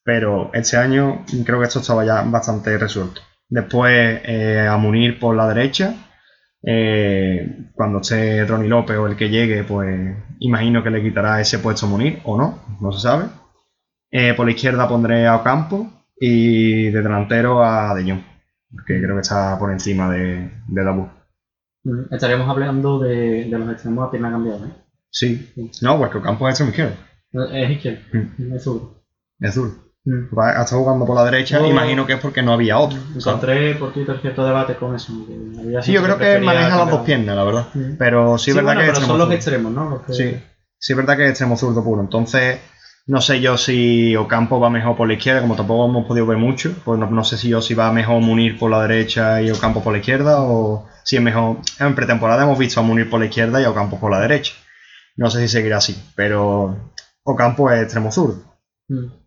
[0.02, 3.20] pero este año creo que esto estaba ya bastante resuelto.
[3.48, 5.94] Después eh, a Munir por la derecha,
[6.62, 11.58] eh, cuando esté Ronnie López o el que llegue, pues imagino que le quitará ese
[11.58, 13.26] puesto a Munir o no, no se sabe.
[14.10, 18.22] Eh, por la izquierda pondré a Ocampo y de delantero a De Jong,
[18.86, 21.08] que creo que está por encima de, de Dabur.
[21.84, 24.72] Mm, Estaríamos hablando de, de los extremos a pierna cambiada, ¿eh?
[25.10, 25.52] Sí.
[25.82, 27.52] No, porque Ocampo es extremo izquierdo.
[27.52, 28.00] Es izquierdo,
[28.54, 29.02] es zurdo.
[29.40, 29.70] Es duro.
[30.04, 30.30] Mm.
[30.70, 31.66] Jugando por la derecha, No.
[31.66, 32.98] imagino que es porque no había otro.
[33.14, 35.12] Encontré por Twitter cierto debate con eso.
[35.82, 37.66] Sí, yo creo que maneja las dos piernas, la verdad.
[37.74, 37.96] Mm.
[37.98, 39.90] Pero sí, Sí, es verdad bueno, que es pero extremo son los extremos, ¿no?
[39.90, 40.42] Los que- Sí,
[40.78, 42.00] sí es verdad que es extremo zurdo puro.
[42.00, 42.58] Entonces,
[43.06, 46.38] no sé yo si Ocampo va mejor por la izquierda, como tampoco hemos podido ver
[46.38, 46.72] mucho.
[46.84, 49.82] Pues no, no sé si yo si va mejor Munir por la derecha y Ocampo
[49.82, 51.58] por la izquierda, o si es mejor.
[51.78, 54.54] En pretemporada hemos visto a Munir por la izquierda y a Ocampo por la derecha.
[55.16, 58.42] No sé si seguirá así, pero Ocampo es extremo zurdo.
[58.88, 59.19] Mm.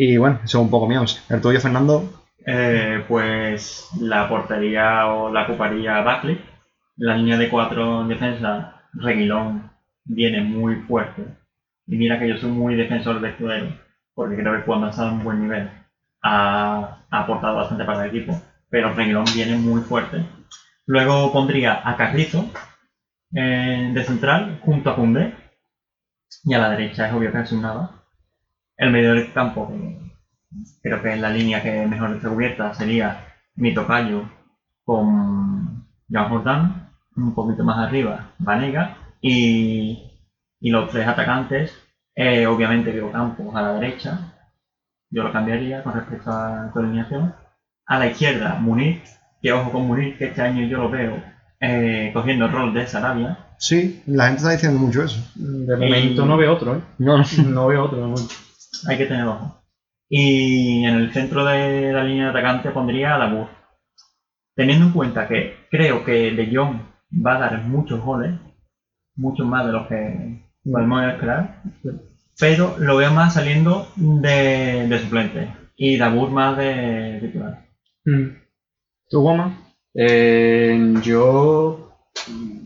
[0.00, 1.20] Y bueno, eso es un poco once.
[1.28, 2.08] El tuyo, Fernando,
[2.46, 6.40] Eh, pues la portería o la ocuparía Buckley.
[6.96, 9.70] La línea de cuatro en defensa, Reguilón,
[10.04, 11.24] viene muy fuerte.
[11.88, 13.66] Y mira que yo soy muy defensor de Escudero,
[14.14, 15.68] porque creo que cuando ha estado en buen nivel
[16.22, 18.40] ha, ha aportado bastante para el equipo.
[18.70, 20.24] Pero Reguilón viene muy fuerte.
[20.86, 22.46] Luego pondría a Carrizo
[23.34, 25.34] eh, de central junto a Cundé.
[26.44, 27.97] Y a la derecha es obvio que es un nada.
[28.78, 29.98] El medio del campo, que
[30.82, 34.22] creo que es la línea que mejor está cubierta, sería mi tocayo
[34.84, 40.10] con Joan Jordán, un poquito más arriba, Vanega, y,
[40.60, 41.74] y los tres atacantes,
[42.14, 44.32] eh, obviamente Diego Campos a la derecha,
[45.10, 47.34] yo lo cambiaría con respecto a tu alineación.
[47.86, 49.02] A la izquierda, Munir,
[49.40, 51.22] que ojo con Munir, que este año yo lo veo
[51.60, 53.38] eh, cogiendo el rol de Sarabia.
[53.58, 55.20] sí, la gente está diciendo mucho eso.
[55.34, 56.80] De momento no veo otro, ¿eh?
[56.98, 57.24] No, no.
[57.46, 58.34] No veo otro, de momento.
[58.86, 59.62] Hay que tener ojo.
[60.08, 63.48] Y en el centro de la línea de atacante pondría a Dabur.
[64.54, 66.80] Teniendo en cuenta que creo que De Jong
[67.24, 68.34] va a dar muchos goles,
[69.16, 71.62] muchos más de los que podemos esperar,
[72.38, 77.66] pero lo veo más saliendo de, de suplente y Dabur más de titular.
[78.04, 78.26] Mm.
[79.08, 79.68] ¿Tú, Goma?
[79.94, 81.92] Eh, yo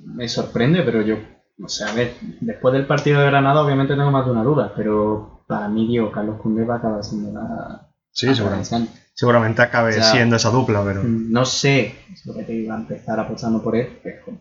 [0.05, 1.17] me sorprende, pero yo,
[1.63, 4.73] o sea, a ver, después del partido de Granada obviamente tengo más de una duda,
[4.77, 7.89] pero para mí Diego Carlos Cundé va a acabar siendo la...
[8.11, 8.89] Sí, seguramente.
[9.15, 11.03] Seguramente acabe O sea, siendo esa dupla, pero.
[11.05, 14.41] No sé sobre qué iba a empezar apostando por él, pero con, o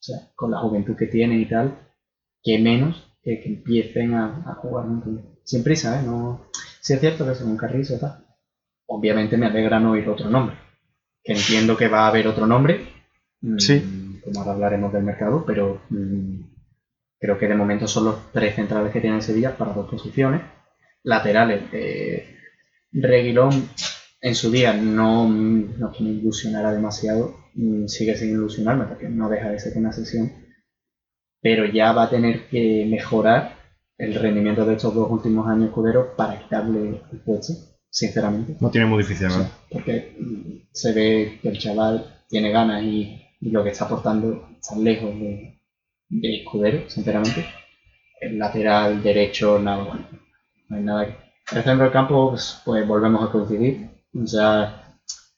[0.00, 1.78] sea, con la juventud que tiene y tal,
[2.42, 5.24] que menos que, que empiecen a, a jugar juntos.
[5.44, 6.02] Sin prisa, ¿eh?
[6.04, 6.46] No,
[6.80, 8.24] sí es cierto que son un carrizo y tal.
[8.86, 10.56] Obviamente me alegra no oír otro nombre.
[11.22, 12.86] Que entiendo que va a haber otro nombre.
[13.42, 14.20] mm, Sí.
[14.24, 16.40] Como ahora hablaremos del mercado, pero mm,
[17.18, 20.42] creo que de momento son los tres centrales que tiene el Sevilla para dos posiciones.
[21.02, 22.36] Laterales, eh,
[22.92, 23.68] Reguilón
[24.20, 29.50] en su día no, no me ilusionara demasiado, mm, sigue sin ilusionarme porque no deja
[29.50, 30.32] de ser una sesión,
[31.40, 33.56] pero ya va a tener que mejorar
[33.96, 37.52] el rendimiento de estos dos últimos años escuderos para quitarle el puesto,
[37.90, 38.56] sinceramente.
[38.60, 39.50] No tiene muy difícil, ¿verdad?
[39.70, 44.48] Porque mm, se ve que el chaval tiene ganas y, y lo que está aportando
[44.60, 45.57] está lejos de,
[46.08, 47.44] de escudero, sinceramente.
[48.20, 50.06] El lateral derecho, nada, bueno,
[50.68, 51.06] no hay nada.
[51.06, 51.16] que-
[51.56, 53.88] El centro del campo, pues, pues volvemos a coincidir.
[54.14, 54.68] O sea,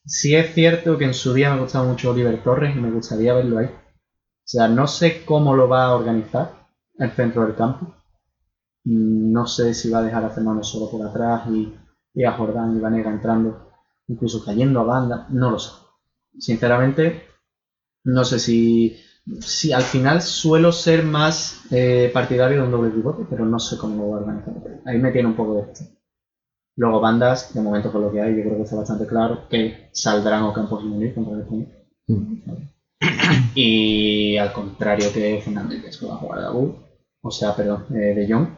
[0.06, 3.34] sí es cierto que en su día me gustaba mucho Oliver Torres y me gustaría
[3.34, 3.66] verlo ahí.
[3.66, 3.70] O
[4.44, 6.50] sea, no sé cómo lo va a organizar
[6.98, 7.86] el centro del campo.
[8.84, 11.72] Mm, No sé si va a dejar a Fernando solo por atrás y,
[12.14, 13.70] y a Jordán y Vanega entrando,
[14.08, 15.26] incluso cayendo a banda.
[15.30, 15.70] No lo sé.
[16.38, 17.22] Sinceramente,
[18.04, 18.96] no sé si,
[19.40, 23.76] si al final suelo ser más eh, partidario de un doble pivote, pero no sé
[23.78, 24.54] cómo lo va a organizar.
[24.86, 25.84] Ahí me tiene un poco de esto.
[26.76, 29.90] Luego bandas, de momento con lo que hay, yo creo que está bastante claro que
[29.92, 31.68] saldrán o Campos y Munir contra el Español.
[33.54, 36.74] Y al contrario que Fernández, que va a jugar Dabur,
[37.22, 38.48] o sea, perdón, eh, de Jong,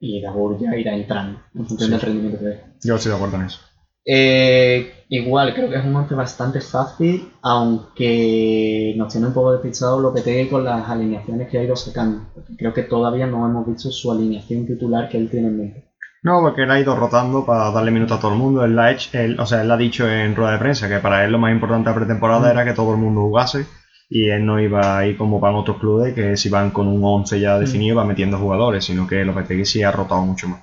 [0.00, 1.90] y Dabur ya irá entrando en función Sí.
[1.92, 2.60] del rendimiento que dé.
[2.82, 3.60] Yo estoy de acuerdo en eso.
[4.04, 10.00] Eh, igual, creo que es un once bastante fácil, aunque nos tiene un poco despistado
[10.00, 12.20] lo que tenga con las alineaciones que ha ido sacando.
[12.58, 15.84] Creo que todavía no hemos visto su alineación titular que él tiene en mente.
[16.24, 18.64] No, porque él ha ido rotando para darle minutos a todo el mundo.
[18.64, 20.98] Él, la ha hecho- él- o sea, él ha dicho en rueda de prensa que
[21.00, 22.50] para él lo más importante de la pretemporada Mm.
[22.52, 23.66] era que todo el mundo jugase
[24.14, 27.40] Y él no iba ahí como van otros clubes, que si van con un 11
[27.40, 27.60] ya Mm.
[27.60, 30.60] definido va metiendo jugadores, sino que Lopetegui sí ha rotado mucho más.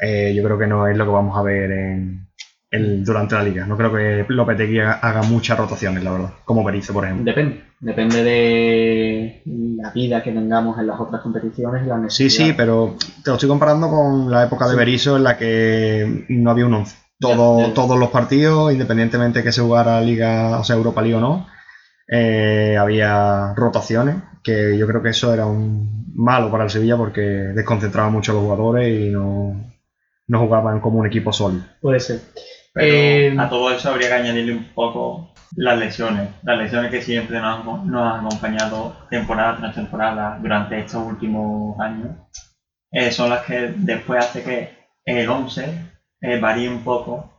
[0.00, 2.26] Eh, yo creo que no es lo que vamos a ver en,
[2.74, 3.66] en- durante la liga.
[3.66, 6.30] No creo que Lopetegui haga, haga muchas rotaciones, la verdad.
[6.44, 7.24] Como Berizzo, por ejemplo.
[7.24, 7.62] Depende.
[7.80, 9.42] Depende de
[9.76, 12.46] la vida que tengamos en las otras competiciones y la Sí, necesidad.
[12.46, 14.76] sí, pero te lo estoy comparando con la época de Sí.
[14.78, 16.96] Berizzo en la que no había un 11.
[17.20, 17.74] Ya, Todo- ya, ya.
[17.74, 21.46] Todos los partidos, independientemente de que se jugara Liga, o sea, Europa League o no,
[22.08, 27.20] eh, había rotaciones, que yo creo que eso era un malo para el Sevilla porque
[27.20, 29.72] desconcentraba mucho a los jugadores y no,
[30.28, 31.64] no jugaban como un equipo sólido.
[31.80, 32.20] Puede ser.
[32.74, 36.28] Pero Eh, a todo eso habría que añadirle un poco las lesiones.
[36.42, 41.78] Las lesiones que siempre nos han, nos han acompañado temporada tras temporada durante estos últimos
[41.80, 42.08] años.
[42.96, 44.70] eh, son las que después hace que
[45.04, 45.68] el 11
[46.20, 47.30] eh, varíe un poco.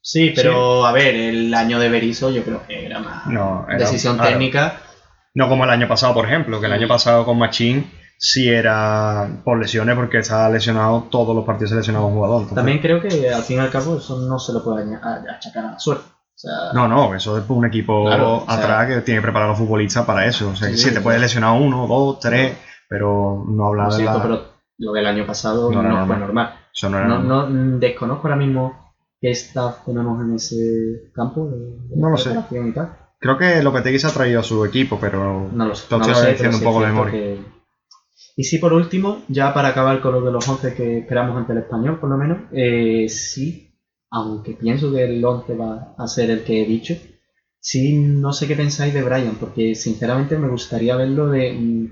[0.00, 3.78] Sí, pero a ver, el año de Berizzo yo creo que era más No, era-
[3.78, 4.30] decisión claro.
[4.30, 4.80] técnica.
[5.34, 7.90] No como el año pasado, por ejemplo, que el año pasado con Machín
[8.20, 12.36] sí era por lesiones porque estaba lesionado todos los partidos seleccionados un jugador.
[12.42, 15.64] entonces- También creo que al fin y al cabo eso no se lo puede achacar
[15.64, 16.04] a la suerte.
[16.04, 19.24] O sea, No, no, eso es un equipo Claro, o sea- atrás que tiene que
[19.24, 20.50] preparar a los futbolistas para eso.
[20.50, 21.02] O sea, que Sí, sí, te sí.
[21.02, 22.56] puede lesionar uno, dos, tres,
[22.88, 24.22] pero no hablar de la...
[24.22, 24.42] pero
[24.78, 26.54] lo del año pasado No fue normal.
[26.72, 27.52] Eso no era No, normal.
[27.54, 31.56] no, mm, desconozco ahora mismo qué staff tenemos en ese campo de,
[31.88, 32.30] de No lo sé.
[32.50, 32.96] y tal.
[33.20, 35.86] Creo que Lopetegui se ha traído a su equipo, pero No lo sé.
[35.90, 37.12] No estoy lo sé, diciendo un poco de memoria.
[37.12, 37.57] que-
[38.38, 41.52] Y sí, por último, ya para acabar con lo de los 11 que esperamos ante
[41.52, 43.48] el español, por lo menos, eh, sí,
[44.10, 46.94] aunque pienso que el 11 va a ser el que he dicho,
[47.60, 51.86] sí, no sé qué pensáis de Brian, porque sinceramente me gustaría verlo de, mm,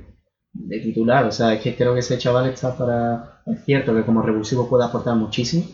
[0.55, 1.25] de titular.
[1.27, 3.43] O sea, es que creo que ese chaval está para.
[3.47, 5.65] Es cierto que como revulsivo puede aportar muchísimo,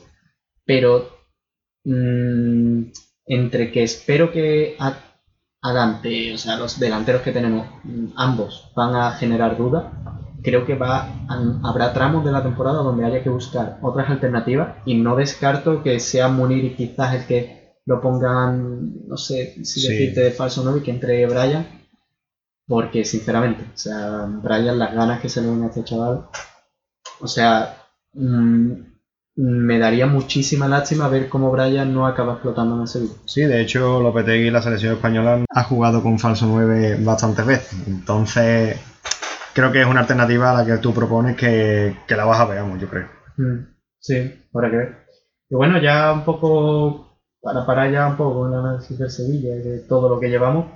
[0.67, 1.07] pero
[1.85, 2.83] mm,
[3.27, 4.95] entre que espero que a-
[5.63, 9.85] Adante, o sea, los delanteros que tenemos, mm, ambos van a generar dudas.
[10.43, 11.09] Creo que va
[11.63, 16.01] habrá tramos de la temporada donde haya que buscar otras alternativas y no descarto que
[16.01, 19.89] sea Munir y quizás el que lo pongan, no sé si Sí.
[19.89, 21.67] decirte de falso 9 y que entre Brian,
[22.67, 26.27] porque sinceramente, o sea, Brian, las ganas que se le ven a este chaval,
[27.21, 27.77] o sea,
[28.15, 28.73] mm,
[29.35, 33.15] me daría muchísima lástima ver cómo Brian no acaba explotando en el Sevilla.
[33.25, 37.79] sí, de hecho Lopetegui y la selección española ha jugado con falso 9 bastantes veces.
[37.87, 38.77] Entonces,
[39.55, 42.47] creo que es una alternativa a la que tú propones que, que la vas a
[42.47, 43.07] ver, vamos, yo creo.
[43.37, 44.97] Mm, Sí, habrá que ver.
[45.49, 49.55] Y bueno, ya un poco, para parar ya un poco con el análisis del Sevilla
[49.55, 50.67] y de todo lo que llevamos,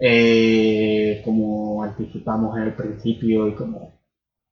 [0.00, 4.00] eh, como anticipamos en el principio y como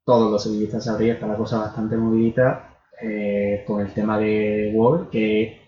[0.05, 5.09] todos los sevillistas sabrían, está la cosa bastante movidita eh, con el tema de Wall,
[5.11, 5.61] que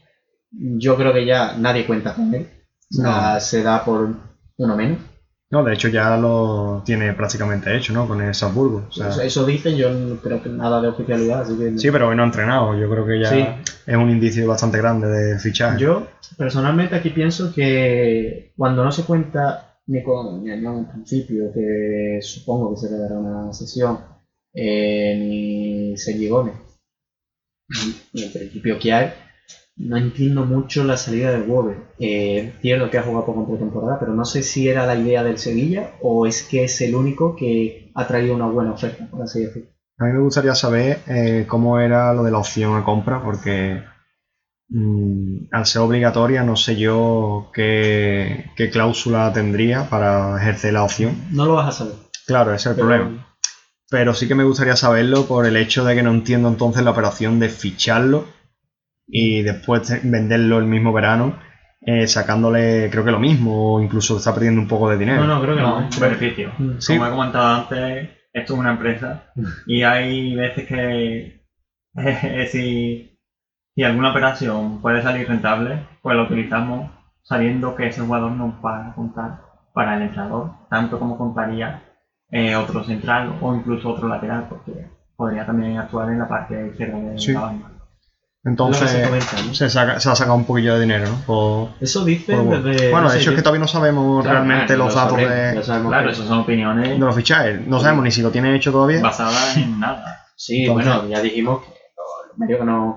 [0.51, 2.47] yo creo que ya nadie cuenta con él.
[2.91, 4.09] O sea, se da por
[4.57, 4.99] uno menos.
[5.51, 8.07] No, de hecho ya lo tiene prácticamente hecho, ¿no?
[8.07, 8.85] Con el Salzburgo.
[8.89, 11.79] O sea, Eso, eso dicen, yo no creo que nada de oficialidad, así que...
[11.79, 12.79] sí, pero hoy no ha entrenado.
[12.79, 13.47] Yo creo que ya Sí.
[13.87, 15.79] es un indicio bastante grande de fichaje.
[15.81, 22.19] Yo personalmente aquí pienso que cuando no se cuenta ni con ni en principio, que
[22.21, 24.01] supongo que se le dará una sesión,
[24.53, 26.55] eh, ni Gómez,
[28.13, 29.13] ni en principio que hay,
[29.79, 31.77] no entiendo mucho la salida de Wober.
[31.99, 34.97] Eh, es cierto que ha jugado poco en pretemporada, pero no sé si era la
[34.97, 39.07] idea del Sevilla o es que es el único que ha traído una buena oferta,
[39.11, 39.69] por así decirlo.
[39.99, 43.83] A mí me gustaría saber eh, cómo era lo de la opción a compra, porque
[44.69, 51.17] mm, al ser obligatoria no sé yo qué, qué cláusula tendría para ejercer la opción.
[51.33, 51.95] No lo vas a saber.
[52.27, 53.25] Claro, ese es el pero- problema.
[53.91, 56.91] Pero sí que me gustaría saberlo por el hecho de que no entiendo entonces la
[56.91, 58.27] operación de ficharlo
[59.09, 61.39] y después de venderlo el mismo verano,
[61.81, 65.25] eh, sacándole creo que lo mismo o incluso está perdiendo un poco de dinero.
[65.25, 65.81] No, no, creo que no.
[65.81, 66.53] No, beneficio.
[66.59, 66.71] Mm.
[66.79, 66.95] Sí.
[66.97, 69.25] Como he comentado antes, esto es una empresa
[69.67, 71.43] y hay veces que
[72.53, 73.19] si,
[73.75, 76.91] si alguna operación puede salir rentable, pues lo utilizamos
[77.23, 79.41] sabiendo que ese jugador nos va a contar
[79.75, 81.83] para el entrenador, tanto como contaría
[82.31, 84.73] eh, otro central o incluso otro lateral, porque
[85.17, 87.33] podría también actuar en la parte izquierda de Sí.
[87.33, 87.71] la banda.
[88.45, 89.53] Entonces se comenta, ¿no?
[89.55, 91.17] se, saca- se ha sacado un poquillo de dinero, ¿no?
[91.27, 92.91] Por- Eso dice por- desde.
[92.91, 95.01] bueno, no de sé, hecho es que todavía no sabemos Claro, realmente claro, los lo
[95.01, 95.25] datos de,
[95.89, 97.67] Claro, esas son opiniones de los fichajes.
[97.67, 99.03] No sabemos ni si lo tiene hecho todavía.
[99.03, 100.27] basadas en nada.
[100.37, 102.97] Sí, Entonces- bueno, ya dijimos que los medios que nos,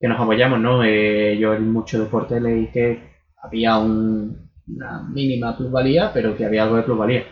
[0.00, 0.82] que nos apoyamos, ¿no?
[0.82, 3.10] Eh, yo en mucho deporte leí que
[3.42, 7.24] había un- una mínima plusvalía, pero que había algo de plusvalía.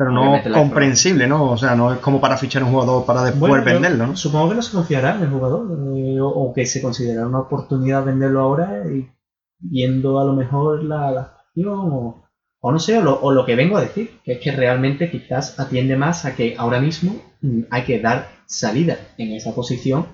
[0.00, 1.50] Pero no comprensible, ¿no?
[1.50, 4.16] O sea, no es como para fichar un jugador para después Bueno, venderlo, ¿no?
[4.16, 7.40] Supongo que no se confiará en el jugador, eh, o, o que se considerará una
[7.40, 9.10] oportunidad venderlo ahora y
[9.58, 12.24] viendo a lo mejor la, la acción o
[12.62, 15.10] O no sé, o lo, o lo que vengo a decir, que es que realmente
[15.10, 20.06] quizás atiende más a que ahora mismo mm, hay que dar salida en esa posición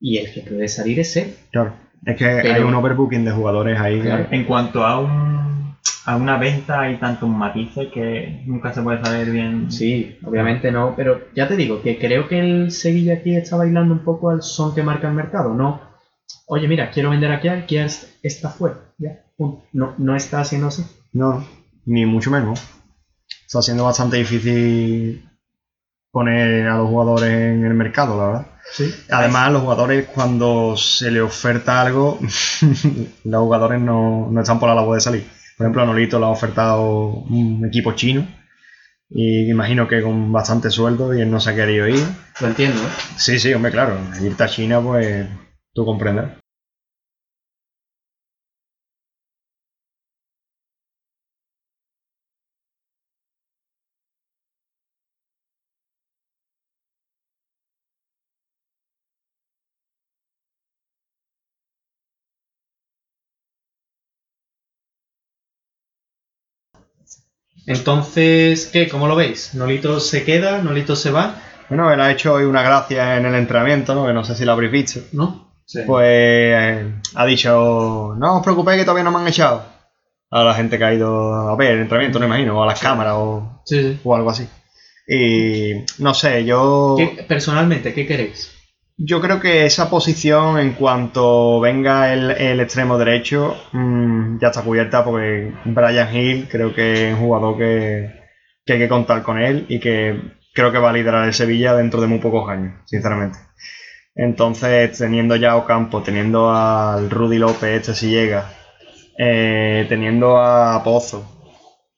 [0.00, 1.34] y el que puede salir es él.
[1.52, 1.74] Claro.
[2.06, 4.00] Es que hay un overbooking de jugadores ahí.
[4.00, 4.28] Claro.
[4.30, 5.45] En cuanto a un
[6.06, 9.70] a una venta hay tantos matices que nunca se puede saber bien.
[9.70, 13.92] Sí, obviamente no, pero ya te digo que creo que el Sevilla aquí está bailando
[13.92, 15.80] un poco al son que marca el mercado, no.
[16.46, 19.24] Oye, mira, quiero vender aquí, aquí es- está fuera, ya.
[19.72, 20.84] No, no está haciendo así.
[21.12, 21.44] No,
[21.84, 22.60] ni mucho menos.
[23.46, 25.28] Está siendo bastante difícil
[26.10, 28.46] poner a los jugadores en el mercado, la verdad.
[28.72, 28.92] Sí.
[29.10, 32.18] Además, los jugadores cuando se les oferta algo,
[33.24, 35.35] los jugadores no, no están por la labor de salir.
[35.56, 38.26] Por ejemplo, a Nolito le ha ofertado un equipo chino
[39.08, 42.04] y imagino que con bastante sueldo y él no se ha querido ir.
[42.40, 42.90] Lo entiendo, ¿eh?
[43.16, 43.96] Sí, sí, hombre, claro.
[44.22, 45.26] Irte a China, pues
[45.72, 46.26] tú comprendes.
[67.66, 68.88] Entonces, ¿qué?
[68.88, 69.54] ¿Cómo lo veis?
[69.54, 70.62] ¿Nolito se queda?
[70.62, 71.34] ¿Nolito se va?
[71.68, 74.06] Bueno, él ha hecho hoy una gracia en el entrenamiento, ¿no?
[74.06, 75.00] Que no sé si lo habréis visto.
[75.12, 75.52] ¿No?
[75.66, 75.80] Sí.
[75.84, 79.64] Pues eh, ha dicho, no os preocupéis que todavía no me han echado.
[80.30, 82.80] A la gente que ha ido a ver el entrenamiento, no imagino, o a las
[82.80, 84.00] cámaras o, Sí, sí.
[84.04, 84.46] o algo así.
[85.08, 88.52] Y no sé, yo, ¿Qué- personalmente, ¿qué queréis?
[88.98, 94.62] Yo creo que esa posición en cuanto venga el, el extremo derecho mm, ya está
[94.62, 98.26] cubierta porque Brian Hill creo que es un jugador que,
[98.64, 101.74] que hay que contar con él y que creo que va a liderar el Sevilla
[101.74, 103.38] dentro de muy pocos años, sinceramente.
[104.14, 108.50] Entonces, teniendo ya a Ocampo, teniendo al Rudy López, este si llega,
[109.18, 111.52] eh, teniendo a Pozo,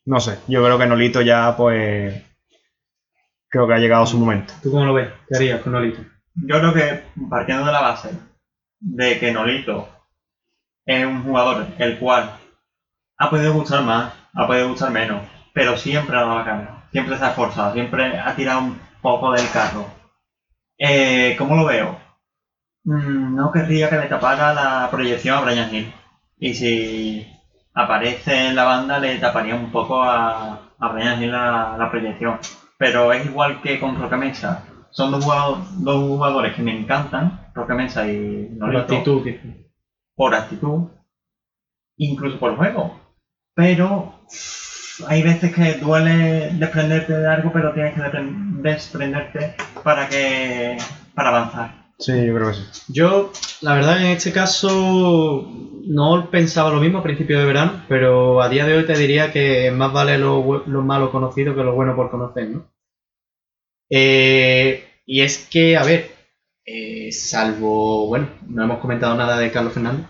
[0.05, 2.20] no sé, yo creo que Nolito ya, pues,
[3.49, 4.53] creo que ha llegado su momento.
[4.61, 5.11] ¿Tú cómo lo ves?
[5.28, 6.01] ¿Qué harías con Nolito?
[6.43, 8.11] Yo creo que partiendo de la base
[8.80, 9.89] de que Nolito
[10.86, 12.30] es un jugador el cual
[13.18, 15.22] ha podido gustar más, ha podido gustar menos,
[15.53, 19.32] pero siempre ha dado la cara, siempre se ha esforzado, siempre ha tirado un poco
[19.32, 19.86] del carro.
[20.78, 21.99] Eh, ¿Cómo lo veo?
[22.84, 25.93] Mm, no querría que le tapara la proyección a Brian Hill.
[26.39, 27.26] Y si
[27.74, 32.39] aparece en la banda, le taparía un poco a, Brian Hill la, la proyección.
[32.78, 34.16] Pero es igual que con Roca.
[34.91, 39.22] Son dos jugadores, dos jugadores que me encantan, Roca Mesa y Por Nolito, actitud,
[40.14, 40.89] por actitud,
[41.97, 42.99] incluso por juego.
[43.55, 44.12] Pero
[45.07, 48.01] hay veces que duele desprenderte de algo, pero tienes que
[48.62, 50.76] desprenderte para que
[51.14, 51.89] para avanzar.
[51.99, 52.93] Sí, yo creo que sí.
[52.93, 55.49] Yo, la verdad, en este caso
[55.86, 59.32] no pensaba lo mismo a principio de verano, pero a día de hoy te diría
[59.32, 62.77] que más vale lo malo conocido que lo bueno por conocer, ¿no?
[63.91, 66.11] Eh, y es que, a ver,
[66.64, 70.07] eh, salvo, bueno, no hemos comentado nada de Carlos Fernández,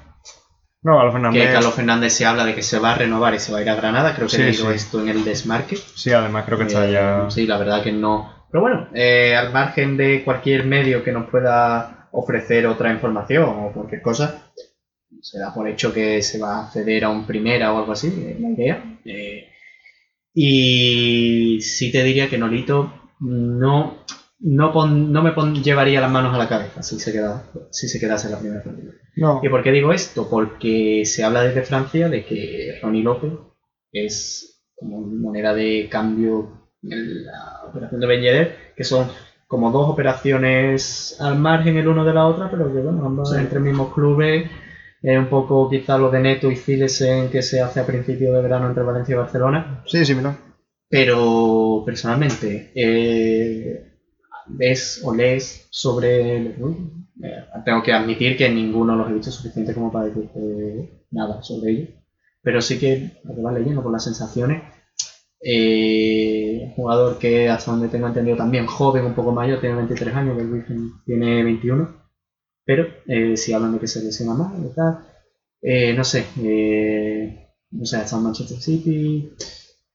[0.83, 1.53] No, Carlos que Fernández.
[1.53, 3.71] Carlos Fernández se habla de que se va a renovar y se va a ir
[3.71, 4.75] a Granada, creo que Sí, he leído sí.
[4.77, 5.77] esto en el desmarque.
[5.77, 7.27] Sí, además creo que está Eh, ya.
[7.31, 8.47] Sí, la verdad que no.
[8.51, 13.73] Pero bueno, eh, al margen de cualquier medio que nos pueda ofrecer otra información o
[13.73, 14.51] cualquier cosa,
[15.21, 18.07] se da por hecho que se va a acceder a un primera o algo así,
[18.09, 18.99] es la idea.
[19.05, 19.49] Eh,
[20.35, 23.95] y sí te diría que Nolito no,
[24.41, 27.89] no, pon- no me pon- llevaría las manos a la cabeza si se, queda, si
[27.89, 28.93] se quedase en la primera plantilla.
[29.17, 29.41] No.
[29.43, 30.29] ¿Y por qué digo esto?
[30.29, 33.33] Porque se habla desde Francia de que Ronnie López
[33.93, 39.09] es como moneda de cambio en la operación de Ben que son
[39.49, 43.37] como dos operaciones al margen el uno de la otra, pero que bueno, ambas Sí.
[43.39, 44.49] entre mismos clubes.
[45.03, 48.43] Es un poco quizá lo de Neto y Filesen que se hace a principio de
[48.43, 49.83] verano entre Valencia y Barcelona.
[49.87, 50.37] Sí, sí, mira.
[50.89, 53.93] Pero personalmente, eh,
[54.47, 56.79] ¿ves o lees sobre clubes?
[57.23, 61.73] Eh, tengo que admitir que ninguno los he visto suficiente como para decirte nada sobre
[61.73, 61.89] ellos.
[62.43, 64.63] Pero sí que lo que vas leyendo por las sensaciones.
[65.43, 70.37] eh, jugador que hasta donde tengo entendido también joven, un poco mayor, tiene 23 años,
[70.37, 71.89] que el Virgen tiene 21.
[72.65, 74.53] Pero eh, si hablan de que se lesiona más
[75.63, 79.33] eh, no sé, eh, no sé, está en Manchester City,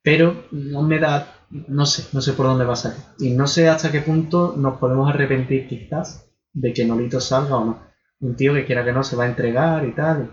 [0.04, 2.98] pero no me da, no sé, no sé por dónde va a salir.
[3.20, 7.66] Y no sé hasta qué punto nos podemos arrepentir quizás de que Nolito salga o
[7.66, 7.84] no.
[8.20, 10.30] Un tío que quiera que no se va a entregar y tal.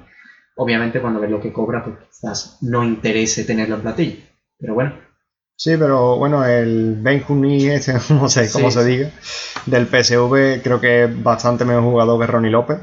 [0.56, 4.16] Obviamente cuando ves lo que cobra, pues quizás no interese tenerlo en platillo.
[4.58, 4.94] Pero bueno,
[5.56, 8.78] Sí, pero bueno, el Ben ese, no sé cómo Sí.
[8.78, 9.10] se diga,
[9.66, 12.78] del PSV, creo que es bastante mejor jugador que Ronnie López.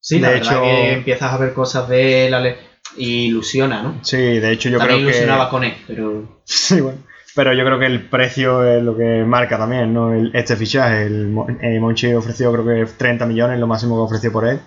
[0.00, 2.34] sí, la De verdad hecho- que empiezas a ver cosas de él,
[2.96, 3.98] y ilusiona, ¿no?
[4.02, 5.16] Sí, de hecho yo También creo que...
[5.16, 6.98] ilusionaba con él, pero Sí, bueno.
[7.34, 10.12] Pero yo creo que el precio es lo que marca también, ¿no?
[10.12, 14.32] El- este fichaje, el eh, Monchi ofreció creo que 30 millones, lo máximo que ofreció
[14.32, 14.58] por él.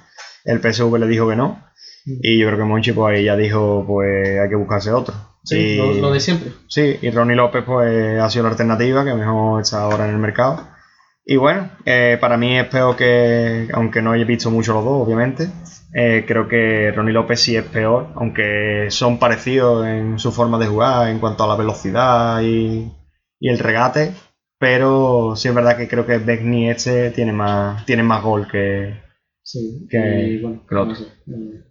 [0.46, 1.64] El PSV le dijo que no.
[2.06, 5.14] Y yo creo que Monchi pues ahí ya dijo, pues hay que buscarse otro.
[5.44, 6.52] sí, y, lo, lo de siempre.
[6.68, 10.18] Sí, y Ronnie López pues ha sido la alternativa que mejor está ahora en el
[10.20, 10.66] mercado.
[11.26, 15.06] Y bueno, eh, para mí es peor que, aunque no haya visto mucho los dos,
[15.06, 15.48] obviamente,
[15.94, 20.68] eh, creo que Ronnie López sí es peor, aunque son parecidos en su forma de
[20.68, 22.92] jugar en cuanto a la velocidad y,
[23.40, 24.14] y el regate,
[24.60, 29.00] pero sí es verdad que creo que Beckney este tiene más, tiene más gol que...
[29.44, 29.98] Sí, Que-
[30.38, 31.04] y bueno, que no sé.
[31.04, 31.64] eh,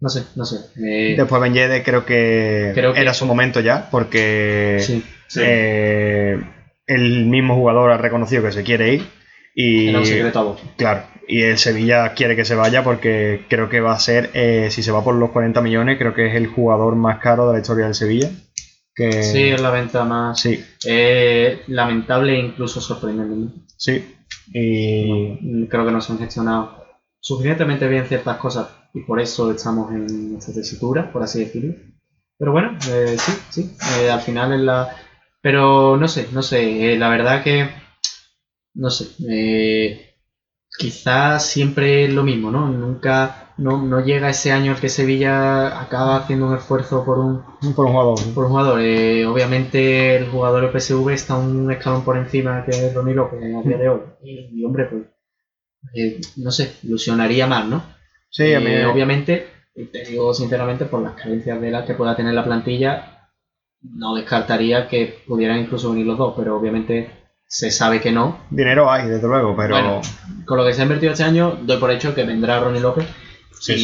[0.00, 0.56] No sé, no sé.
[0.84, 4.78] eh, Después Ben Yedder creo que, Creo que- era su momento ya, porque...
[4.80, 5.40] sí, Sí.
[5.42, 6.38] Eh,
[6.86, 9.06] el mismo jugador ha reconocido que se quiere ir
[9.54, 10.60] y era un secreto a voz.
[10.76, 14.68] claro y el Sevilla quiere que se vaya porque creo que va a ser eh,
[14.70, 17.54] si se va por los 40 millones creo que es el jugador más caro de
[17.54, 18.30] la historia del Sevilla
[18.94, 23.54] que Sí, es la venta más sí eh, lamentable e incluso sorprendente.
[23.76, 24.04] sí
[24.52, 26.84] y Creo que no se han gestionado
[27.20, 31.74] suficientemente bien ciertas cosas y por eso estamos en esta tesitura, por así decirlo.
[32.38, 34.94] Pero bueno, eh, sí, sí, eh, al final es la...
[35.40, 37.68] Pero no sé, no sé, la verdad que...
[38.74, 40.13] No sé, eh,
[40.78, 42.68] quizás siempre es lo mismo, ¿no?
[42.68, 47.42] Nunca, no, no llega ese año en que Sevilla acaba haciendo un esfuerzo por un,
[47.74, 48.80] por un jugador por un jugador.
[48.80, 53.62] Eh, obviamente el jugador del PSV está un escalón por encima que Ronnie López a
[53.68, 54.00] día de hoy.
[54.22, 55.02] Y, y, hombre, pues,
[55.94, 57.82] eh, no sé, ilusionaría más, ¿no?
[58.30, 61.94] sí a mí Eh, obviamente, y te digo sinceramente, por las carencias de la que
[61.94, 63.30] pueda tener la plantilla,
[63.82, 67.23] no descartaría que pudieran incluso venir los dos, pero obviamente
[67.56, 68.40] se sabe que no.
[68.50, 70.00] dinero hay desde luego pero Bueno,
[70.44, 73.06] Con lo que se ha invertido este año, doy por hecho que vendrá Ronnie López
[73.60, 73.74] Sí,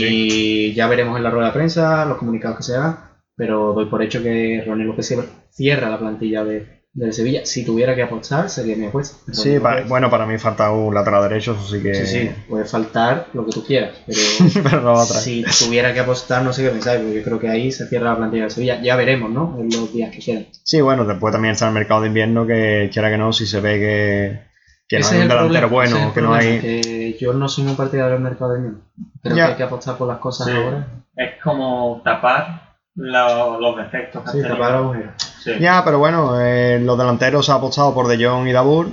[0.71, 2.99] y ya veremos en la rueda de prensa los comunicados que se hagan,
[3.37, 7.47] pero doy por hecho que Ronnie López cier- cierra la plantilla de, de Sevilla.
[7.47, 9.17] Si tuviera que apostar, sería mi apuesta.
[9.33, 12.65] sí pa- bueno para mí falta un lateral derecho eso sí que sí, sí, puede
[12.65, 14.19] faltar lo que tú quieras, pero
[14.65, 17.23] pero no va a traer si tuviera que apostar, no sé qué pensáis, porque yo
[17.23, 18.81] creo que ahí se cierra la plantilla de Sevilla.
[18.83, 19.57] Ya veremos, ¿no?
[19.61, 20.47] En los días que quieran.
[20.65, 23.61] Sí, bueno, después también está el mercado de invierno que quiera que no, si se
[23.61, 24.41] ve que,
[24.89, 26.59] que no Ese hay es un el delantero es bueno, el que no hay...
[26.61, 28.79] que yo no soy un partidario del mercado del mismo.
[29.23, 29.45] Creo Ya.
[29.47, 30.53] que hay que apostar por las cosas Sí.
[30.55, 30.87] ahora.
[31.15, 34.57] Es como tapar lo- los defectos que Sí, has tenido.
[34.59, 35.15] tapar agujeros.
[35.43, 35.53] Sí.
[35.61, 38.89] Ya, pero bueno, eh, los delanteros se ha apostado por De Jong y Dabur.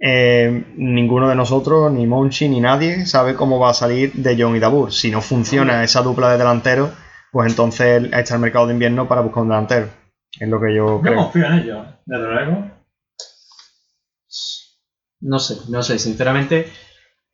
[0.00, 4.54] Eh, ninguno de nosotros, ni Monchi, ni nadie, sabe cómo va a salir De Jong
[4.56, 4.92] y Dabur.
[4.92, 6.90] Si no funciona esa dupla de delanteros,
[7.32, 9.88] pues entonces está el mercado de invierno para buscar un delantero.
[10.38, 11.16] Es lo que yo No creo.
[11.16, 12.70] confío en ellos, desde luego.
[15.20, 16.70] No sé, no sé, sinceramente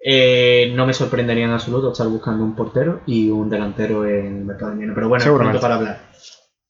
[0.07, 4.45] eh, no me sorprendería en absoluto estar buscando un portero y un delantero en el
[4.45, 4.95] mercado de invierno.
[4.95, 5.99] Pero bueno, pronto para hablar.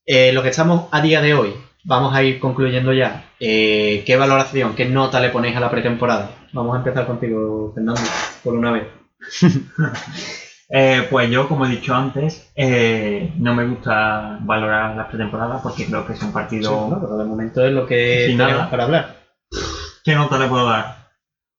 [0.06, 3.32] Eh, lo que estamos a día de hoy, vamos a ir concluyendo ya.
[3.40, 6.30] Eh, ¿Qué valoración, qué nota le ponéis a la pretemporada?
[6.52, 8.00] Vamos a empezar contigo, Fernando,
[8.44, 8.86] por una vez.
[11.10, 16.14] Pues yo, como he dicho antes, no me gusta valorar las pretemporadas porque creo que
[16.14, 16.68] es un partido...
[16.68, 18.68] Sí, no, pero de momento es lo que Sin nada.
[18.68, 19.16] para hablar.
[20.04, 21.03] ¿Qué nota le puedo dar?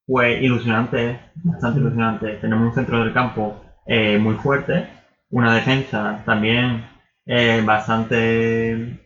[0.06, 2.36] Pues ilusionante, bastante ilusionante.
[2.36, 4.86] Tenemos un centro del campo eh, muy fuerte,
[5.30, 6.84] una defensa también
[7.26, 9.00] eh, bastante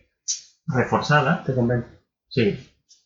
[0.67, 1.43] reforzada.
[1.43, 1.87] Te convence.
[2.29, 2.55] Sí.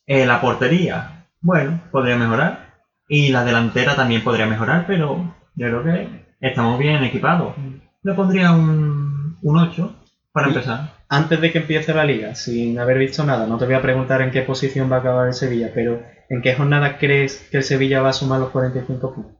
[0.06, 2.66] Eh, la portería, bueno, podría mejorar.
[3.08, 7.54] Y la delantera también podría mejorar, pero yo creo que estamos bien equipados.
[8.02, 9.94] Le pondría un, un 8
[10.32, 10.52] para Sí.
[10.54, 10.95] empezar.
[11.08, 14.22] Antes de que empiece la liga, sin haber visto nada, no te voy a preguntar
[14.22, 17.62] en qué posición va a acabar el Sevilla, pero ¿en qué jornada crees que el
[17.62, 19.36] Sevilla va a sumar los 45 puntos?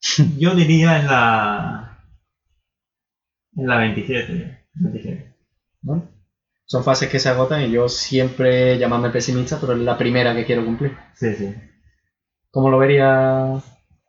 [0.38, 1.98] Yo diría en la.
[3.56, 4.66] En la 27.
[4.74, 5.34] 27.
[5.82, 6.08] ¿no?
[6.64, 10.46] Son fases que se agotan y yo siempre llamarme pesimista, pero es la primera que
[10.46, 10.96] quiero cumplir.
[11.14, 11.54] Sí, sí.
[12.50, 13.56] ¿Cómo lo vería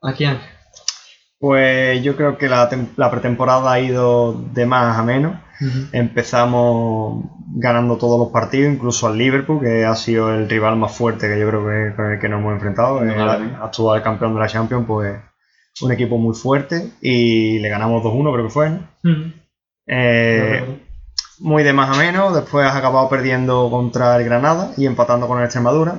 [0.01, 0.49] aquí Ángel?
[1.39, 5.42] Pues yo creo que la, la pretemporada ha ido de más a menos.
[5.91, 7.25] Empezamos
[7.55, 11.39] ganando todos los partidos, incluso al Liverpool, que ha sido el rival más fuerte que
[11.39, 13.01] yo creo que con el que nos hemos enfrentado.
[13.01, 13.59] El Indudablemente.
[13.63, 15.15] actual campeón de la Champions, pues
[15.81, 18.69] un equipo muy fuerte y le ganamos 2-1, creo que fue.
[18.69, 18.79] ¿no?
[19.87, 20.79] Eh,
[21.39, 25.39] muy de más a menos, después has acabado perdiendo contra el Granada y empatando con
[25.39, 25.95] el Extremadura.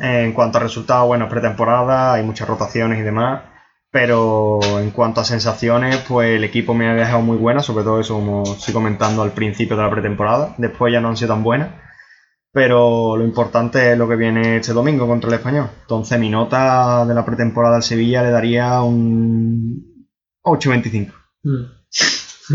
[0.00, 3.42] Eh, en cuanto a resultados, bueno, pretemporada, hay muchas rotaciones y demás,
[3.90, 8.00] pero en cuanto a sensaciones, pues el equipo me ha dejado muy buena, sobre todo
[8.00, 11.42] eso como estoy comentando al principio de la pretemporada, después ya no han sido tan
[11.42, 11.70] buenas,
[12.52, 15.68] pero lo importante es lo que viene este domingo contra el Español.
[15.82, 20.06] Entonces mi nota de la pretemporada al Sevilla le daría un
[20.44, 21.12] 8.25.
[21.44, 21.78] Mm.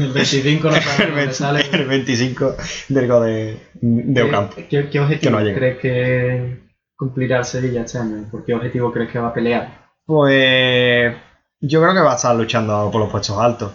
[0.01, 1.61] El 25 no sabe el, dónde 20 sale.
[1.71, 2.55] el 25
[2.89, 4.55] del gol de, de Ocampo.
[4.55, 5.57] ¿Qué, qué, qué objetivo Que no llega.
[5.57, 6.63] crees que
[6.95, 8.27] cumplirá el Sevilla este año?
[8.31, 9.82] ¿Por qué objetivo crees que va a pelear?
[10.05, 11.15] Pues
[11.61, 13.71] yo creo que va a estar luchando por los puestos altos.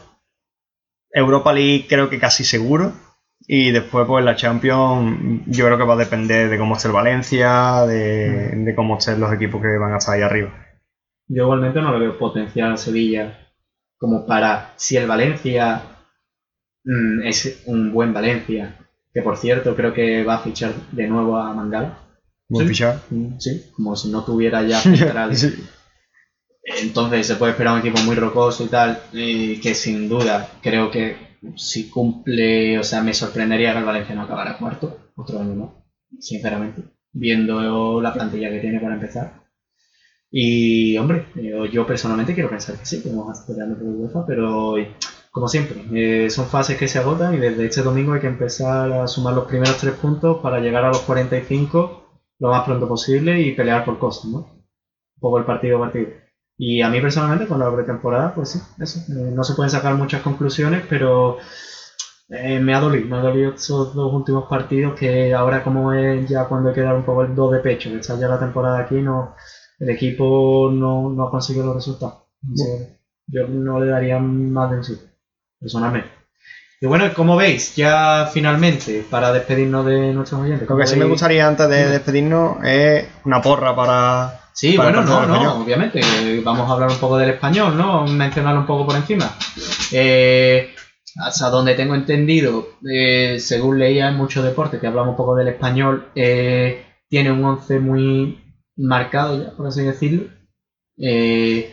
[1.11, 2.93] Europa League creo que casi seguro.
[3.47, 6.95] Y después, pues la Champions, yo creo que va a depender de cómo esté el
[6.95, 10.53] Valencia, de, de cómo estén los equipos que van a estar ahí arriba.
[11.29, 13.39] Yo igualmente no le veo potencial a Sevilla
[13.97, 15.83] como para, si el Valencia
[16.85, 18.77] mm, es un buen Valencia,
[19.15, 21.99] que por cierto creo que va a fichar de nuevo a Mangala.
[22.49, 22.73] Buen Sí.
[22.75, 22.99] fichar.
[23.11, 25.41] Mm, Sí, como si no tuviera ya centrales.
[25.41, 25.65] Sí.
[26.81, 30.91] Entonces se puede esperar un equipo muy rocoso y tal, y que sin duda creo
[30.91, 31.17] que
[31.57, 35.85] si cumple, o sea, me sorprendería que el Valencia no acabara cuarto, otro año no,
[36.19, 39.45] sinceramente, viendo la plantilla que tiene para empezar.
[40.31, 44.27] Y hombre, yo, yo personalmente quiero pensar que sí, que vamos a pelearlo por UEFA,
[44.27, 44.77] pero
[45.31, 48.93] como siempre, eh, son fases que se agotan y desde este domingo hay que empezar
[48.93, 52.05] a sumar los primeros tres puntos para llegar a los 45
[52.41, 54.39] lo más pronto posible y pelear por cosas, ¿no?
[54.39, 56.09] Un poco el partido a partido.
[56.59, 59.01] Y a mí personalmente con la pretemporada, pues sí, eso.
[59.13, 61.39] Eh, no se pueden sacar muchas conclusiones, pero
[62.29, 66.29] eh, me ha dolido, me ha dolido esos dos últimos partidos que ahora como es
[66.29, 68.41] ya cuando hay que dar un poco el do de pecho, que está ya la
[68.41, 69.37] temporada aquí, no,
[69.79, 72.25] el equipo no, no ha conseguido los resultados.
[72.43, 72.99] Entonces,
[73.29, 74.99] yo no le daría más de un sí,
[75.61, 76.19] personalmente.
[76.81, 80.63] Y bueno, como veis, ya finalmente, para despedirnos de nuestros oyentes.
[80.63, 84.41] Lo ¿cómo que sí me gustaría antes de despedirnos es una porra para.
[84.59, 86.01] Sí, bueno, no, no, obviamente.
[86.01, 88.05] eh, Vamos a hablar un poco del español, ¿no?
[88.07, 89.37] Mencionarlo un poco por encima.
[89.93, 90.75] Eh,
[91.17, 95.49] hasta donde tengo entendido, eh, según leía en muchos deportes, que hablamos un poco del
[95.49, 98.43] español, eh, tiene un 11 muy
[98.77, 100.25] marcado ya, por así decirlo.
[100.97, 101.73] Eh,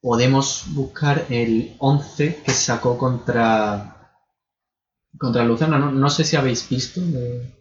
[0.00, 3.92] podemos buscar el 11 que sacó contra
[5.16, 5.78] contra Lucerna.
[5.78, 7.00] No, no sé si habéis visto.
[7.00, 7.52] eh,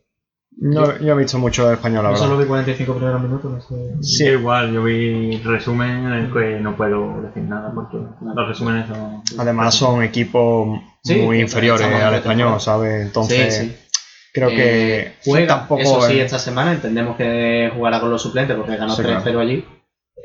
[0.57, 2.25] No, yo he visto mucho de español, la no verdad.
[2.27, 3.95] solo vi 45 primeros minutos, no sé.
[4.01, 8.87] Sí, igual, yo vi resumen en el que no puedo decir nada porque los resúmenes
[8.87, 9.21] son...
[9.37, 12.59] Además, son equipos Sí, muy inferiores al español.
[12.61, 13.05] ¿sabes?
[13.05, 13.75] Entonces, sí, sí.
[14.33, 15.81] creo Eh, que juega, tampoco.
[15.81, 19.39] eso sí, esta semana entendemos que jugará con los suplentes porque ganó Sí, 3-0 claro.
[19.41, 19.65] allí.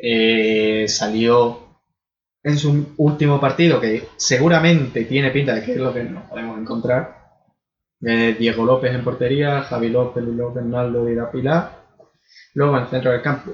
[0.03, 1.59] Eh, salió
[2.43, 6.59] en su último partido que seguramente tiene pinta de que es lo que nos podemos
[6.59, 7.20] encontrar.
[8.01, 11.80] Diego López en portería, Javi López, Luis López, Naldo y Pilar.
[12.55, 13.53] Luego en el centro del campo,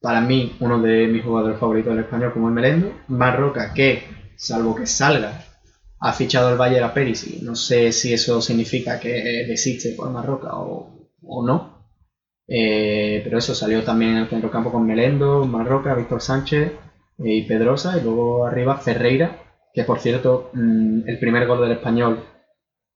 [0.00, 2.92] para mí, uno de mis jugadores favoritos del español como es Melendo.
[3.08, 4.04] Marroca, que,
[4.36, 5.44] salvo que salga,
[6.00, 7.42] ha fichado el Bayern a Perisic.
[7.42, 11.78] No sé si eso significa que desiste por Marroca o, o no.
[12.46, 16.72] Eh, pero eso salió también en el centrocampo con Melendo, Marroca, Víctor Sánchez
[17.18, 17.98] eh, y Pedrosa.
[17.98, 19.42] Y luego arriba Ferreira,
[19.74, 22.22] que por cierto, mm, el primer gol del español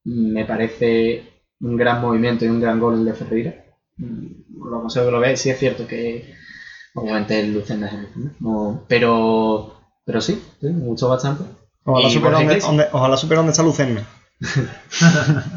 [0.04, 1.22] me parece
[1.60, 3.54] un gran movimiento y un gran gol el de Ferreira.
[3.98, 4.26] Mm,
[4.70, 5.40] Lo aconsejo que lo veáis.
[5.40, 6.34] Sí es cierto que
[6.94, 8.08] obviamente el Lucena es el.
[8.40, 9.74] No, pero,
[10.04, 11.44] pero sí, sí, me gustó bastante.
[11.84, 12.08] Ojalá
[12.42, 12.64] Iglesias.
[12.66, 14.06] dónde- ojalá supiera dónde está Lucerna.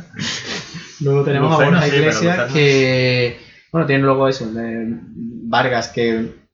[1.02, 3.38] Luego tenemos Lucerna, a Borja sí, Iglesias que,
[3.72, 4.86] bueno, tiene luego eso, de
[5.48, 6.46] Vargas que,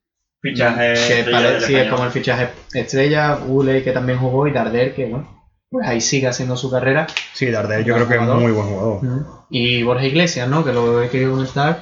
[0.42, 1.92] Fichaje que estrella pare- del sí, es español.
[1.96, 5.41] como el fichaje estrella, Ule que también jugó y Darder que, bueno,
[5.72, 7.08] pues ahí sigue haciendo su carrera.
[7.34, 8.42] Sí, Dardel, yo creo que es jugador.
[8.42, 9.00] muy buen jugador.
[9.50, 10.64] Y Borja Iglesias, ¿no?
[10.66, 11.80] Que lo he querido comentar.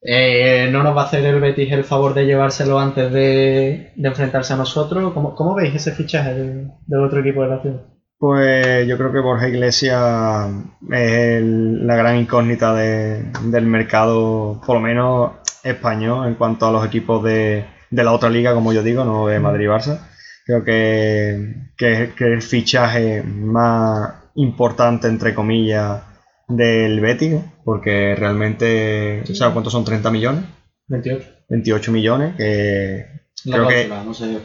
[0.00, 4.08] Eh, no nos va a hacer el Betis el favor de llevárselo antes de, de
[4.08, 5.12] enfrentarse a nosotros.
[5.12, 7.80] ¿Cómo, cómo veis ese fichaje de- del otro equipo de la ciudad?
[8.18, 10.48] Pues yo creo que Borja Iglesias
[10.92, 15.32] es el- la gran incógnita de- del mercado, por lo menos
[15.64, 19.26] español, en cuanto a los equipos de, de la otra liga, como yo digo, no
[19.26, 19.98] de Madrid y Barça.
[20.46, 26.02] Creo que, que, el fichaje más importante, entre comillas,
[26.46, 27.34] del Betis,
[27.64, 30.44] porque realmente, o sea, ¿cuántos son 30 millones?
[30.86, 31.28] 28.
[31.48, 33.06] 28 millones, que
[33.44, 34.38] La Creo que- cláusula, no sé.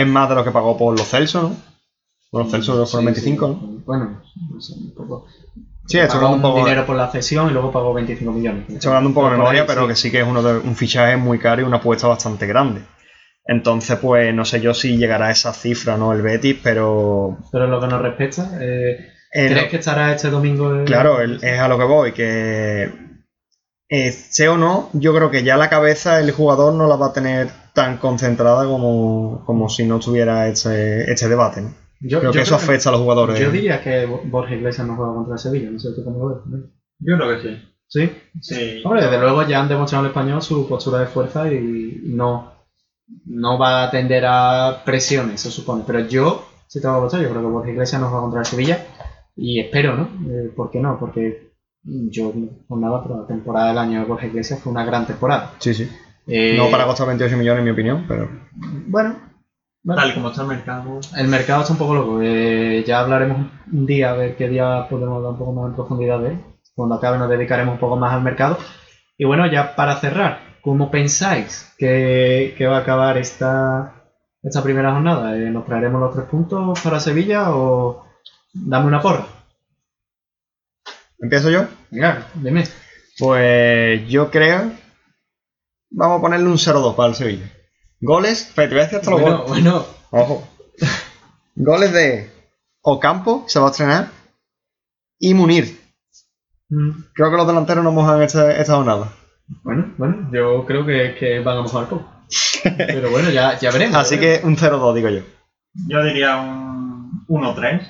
[0.00, 1.56] es más de lo que pagó por los Celso, ¿no?
[2.30, 3.52] Por los Celso fueron Sí, 25, sí.
[3.52, 3.82] ¿no?
[3.84, 5.26] Bueno, no sé, un poco.
[5.86, 8.64] Sí, estoy hablando un poco, dinero por la cesión y luego pagó 25 millones.
[8.68, 9.88] estoy hablando un poco de memoria, pero sí.
[9.88, 12.80] que sí que es uno de, un fichaje muy caro y una apuesta bastante grande.
[13.50, 16.12] Entonces, pues no sé yo si llegará a esa cifra, ¿no?
[16.12, 17.38] El Betis, pero...
[17.50, 20.72] Pero en lo que nos respecta, eh, eh, ¿crees que estará este domingo?
[20.76, 22.92] en- Claro, el- es a lo que voy, que
[23.90, 27.06] eh, sea o no, yo creo que ya la cabeza el jugador no la va
[27.06, 31.62] a tener tan concentrada como, como si no tuviera este, este debate.
[31.62, 31.74] ¿no?
[32.00, 33.40] Yo, Creo yo que eso afecta a los jugadores.
[33.40, 36.34] Yo diría que Borja Iglesias no juega contra el Sevilla, no sé tú cómo lo
[36.34, 36.46] ves.
[36.46, 36.58] ¿no?
[37.00, 37.62] Yo creo que sí.
[37.90, 38.10] ¿Sí?
[38.42, 38.82] Sí.
[38.84, 42.57] Hombre, desde luego ya han demostrado en español su postura de fuerza y no,
[43.26, 45.84] no va a atender a presiones, se supone.
[45.86, 48.46] Pero yo, si tengo que votar, yo creo que Borja Iglesias nos va contra el
[48.46, 48.86] Sevilla.
[49.36, 50.08] Y espero, ¿no?
[50.30, 50.98] Eh, ¿Por qué no?
[50.98, 51.52] Porque
[51.84, 52.32] yo,
[52.66, 55.52] por nada, pero la temporada del año de Borja Iglesias fue una gran temporada.
[55.58, 55.88] Sí, sí.
[56.26, 58.28] Eh, No para costar 28 millones, en mi opinión, pero.
[58.88, 59.16] Bueno,
[59.82, 61.00] bueno, Tal y como está el mercado.
[61.16, 62.20] el mercado está un poco loco.
[62.22, 65.76] eh, ya hablaremos un día, a ver qué día podemos hablar un poco más en
[65.76, 66.40] profundidad de él.
[66.74, 68.58] Cuando acabe nos dedicaremos un poco más al mercado.
[69.16, 74.04] Y bueno, ya para cerrar, ¿cómo pensáis que, que va a acabar esta,
[74.42, 75.36] esta primera jornada?
[75.36, 78.04] Eh, ¿Nos traeremos los tres puntos para Sevilla o
[78.52, 79.26] dame una porra?
[81.20, 81.66] ¿Empiezo yo?
[81.90, 82.64] Venga, dime.
[83.18, 84.70] Pues yo creo.
[85.90, 87.50] Vamos a ponerle un 0-2 para el Sevilla.
[88.00, 89.48] Goles, te voy a decir hasta los Bueno, goles.
[89.64, 90.48] bueno, Ojo.
[91.56, 92.30] Goles de
[92.82, 94.08] Ocampo, que se va a estrenar,
[95.18, 95.80] y Munir.
[96.68, 99.12] mm, Creo que los delanteros no mojan esta, esta jornada.
[99.62, 102.10] Bueno, bueno, yo creo que, que van a mojar poco.
[102.62, 103.96] Pero bueno, ya, ya veremos.
[103.96, 104.40] Así ya veremos.
[104.40, 105.20] que un 0-2, digo yo.
[105.88, 107.82] Yo diría un 1-3.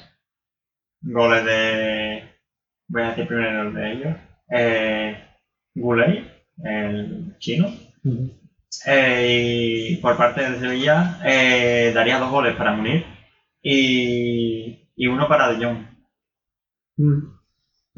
[1.03, 2.23] Goles de.
[2.89, 4.17] Voy a decir primero el de ellos.
[4.51, 5.25] Eh,
[5.75, 6.31] Guley,
[6.65, 7.69] el chino.
[8.05, 8.31] Ujú.
[8.87, 13.05] Eh, y por parte de Sevilla, eh, daría dos goles para Munir
[13.63, 15.79] y, y uno para De Jong.
[16.97, 17.38] Mm.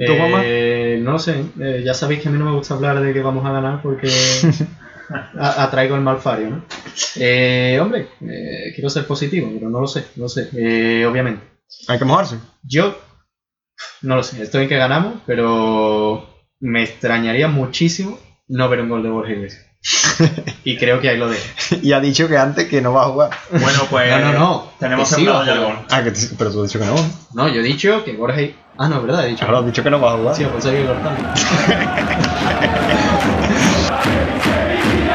[0.07, 0.43] ¿Tú, Juanma?
[0.45, 3.13] Eh, no lo sé, eh, ya sabéis que a mí no me gusta hablar de
[3.13, 4.09] que vamos a ganar porque
[5.39, 6.65] a- atraigo el malfario, ¿no?
[7.17, 11.43] Eh, hombre, eh, quiero ser positivo, pero no lo sé, no lo sé, eh, obviamente.
[11.89, 12.37] Hay que mojarse.
[12.63, 12.99] Yo,
[14.03, 16.29] no lo sé, estoy en que ganamos, pero
[16.61, 19.67] me extrañaría muchísimo no ver un gol de Borja Iglesias.
[20.65, 21.43] y creo que ahí lo dejo.
[21.83, 23.31] Y ha dicho que antes que no va a jugar.
[23.51, 24.11] Bueno, pues.
[24.11, 24.73] No, no, no.
[24.79, 25.87] Tenemos que sí va a jugar.
[25.91, 26.95] Ah, que pero tú has dicho que no.
[27.35, 28.41] No, yo he dicho que Borja...
[28.77, 30.35] Ah, no, es verdad, he dicho Ahora has dicho que no va a jugar.
[30.35, 31.29] Sí, pues hay que cortarlo.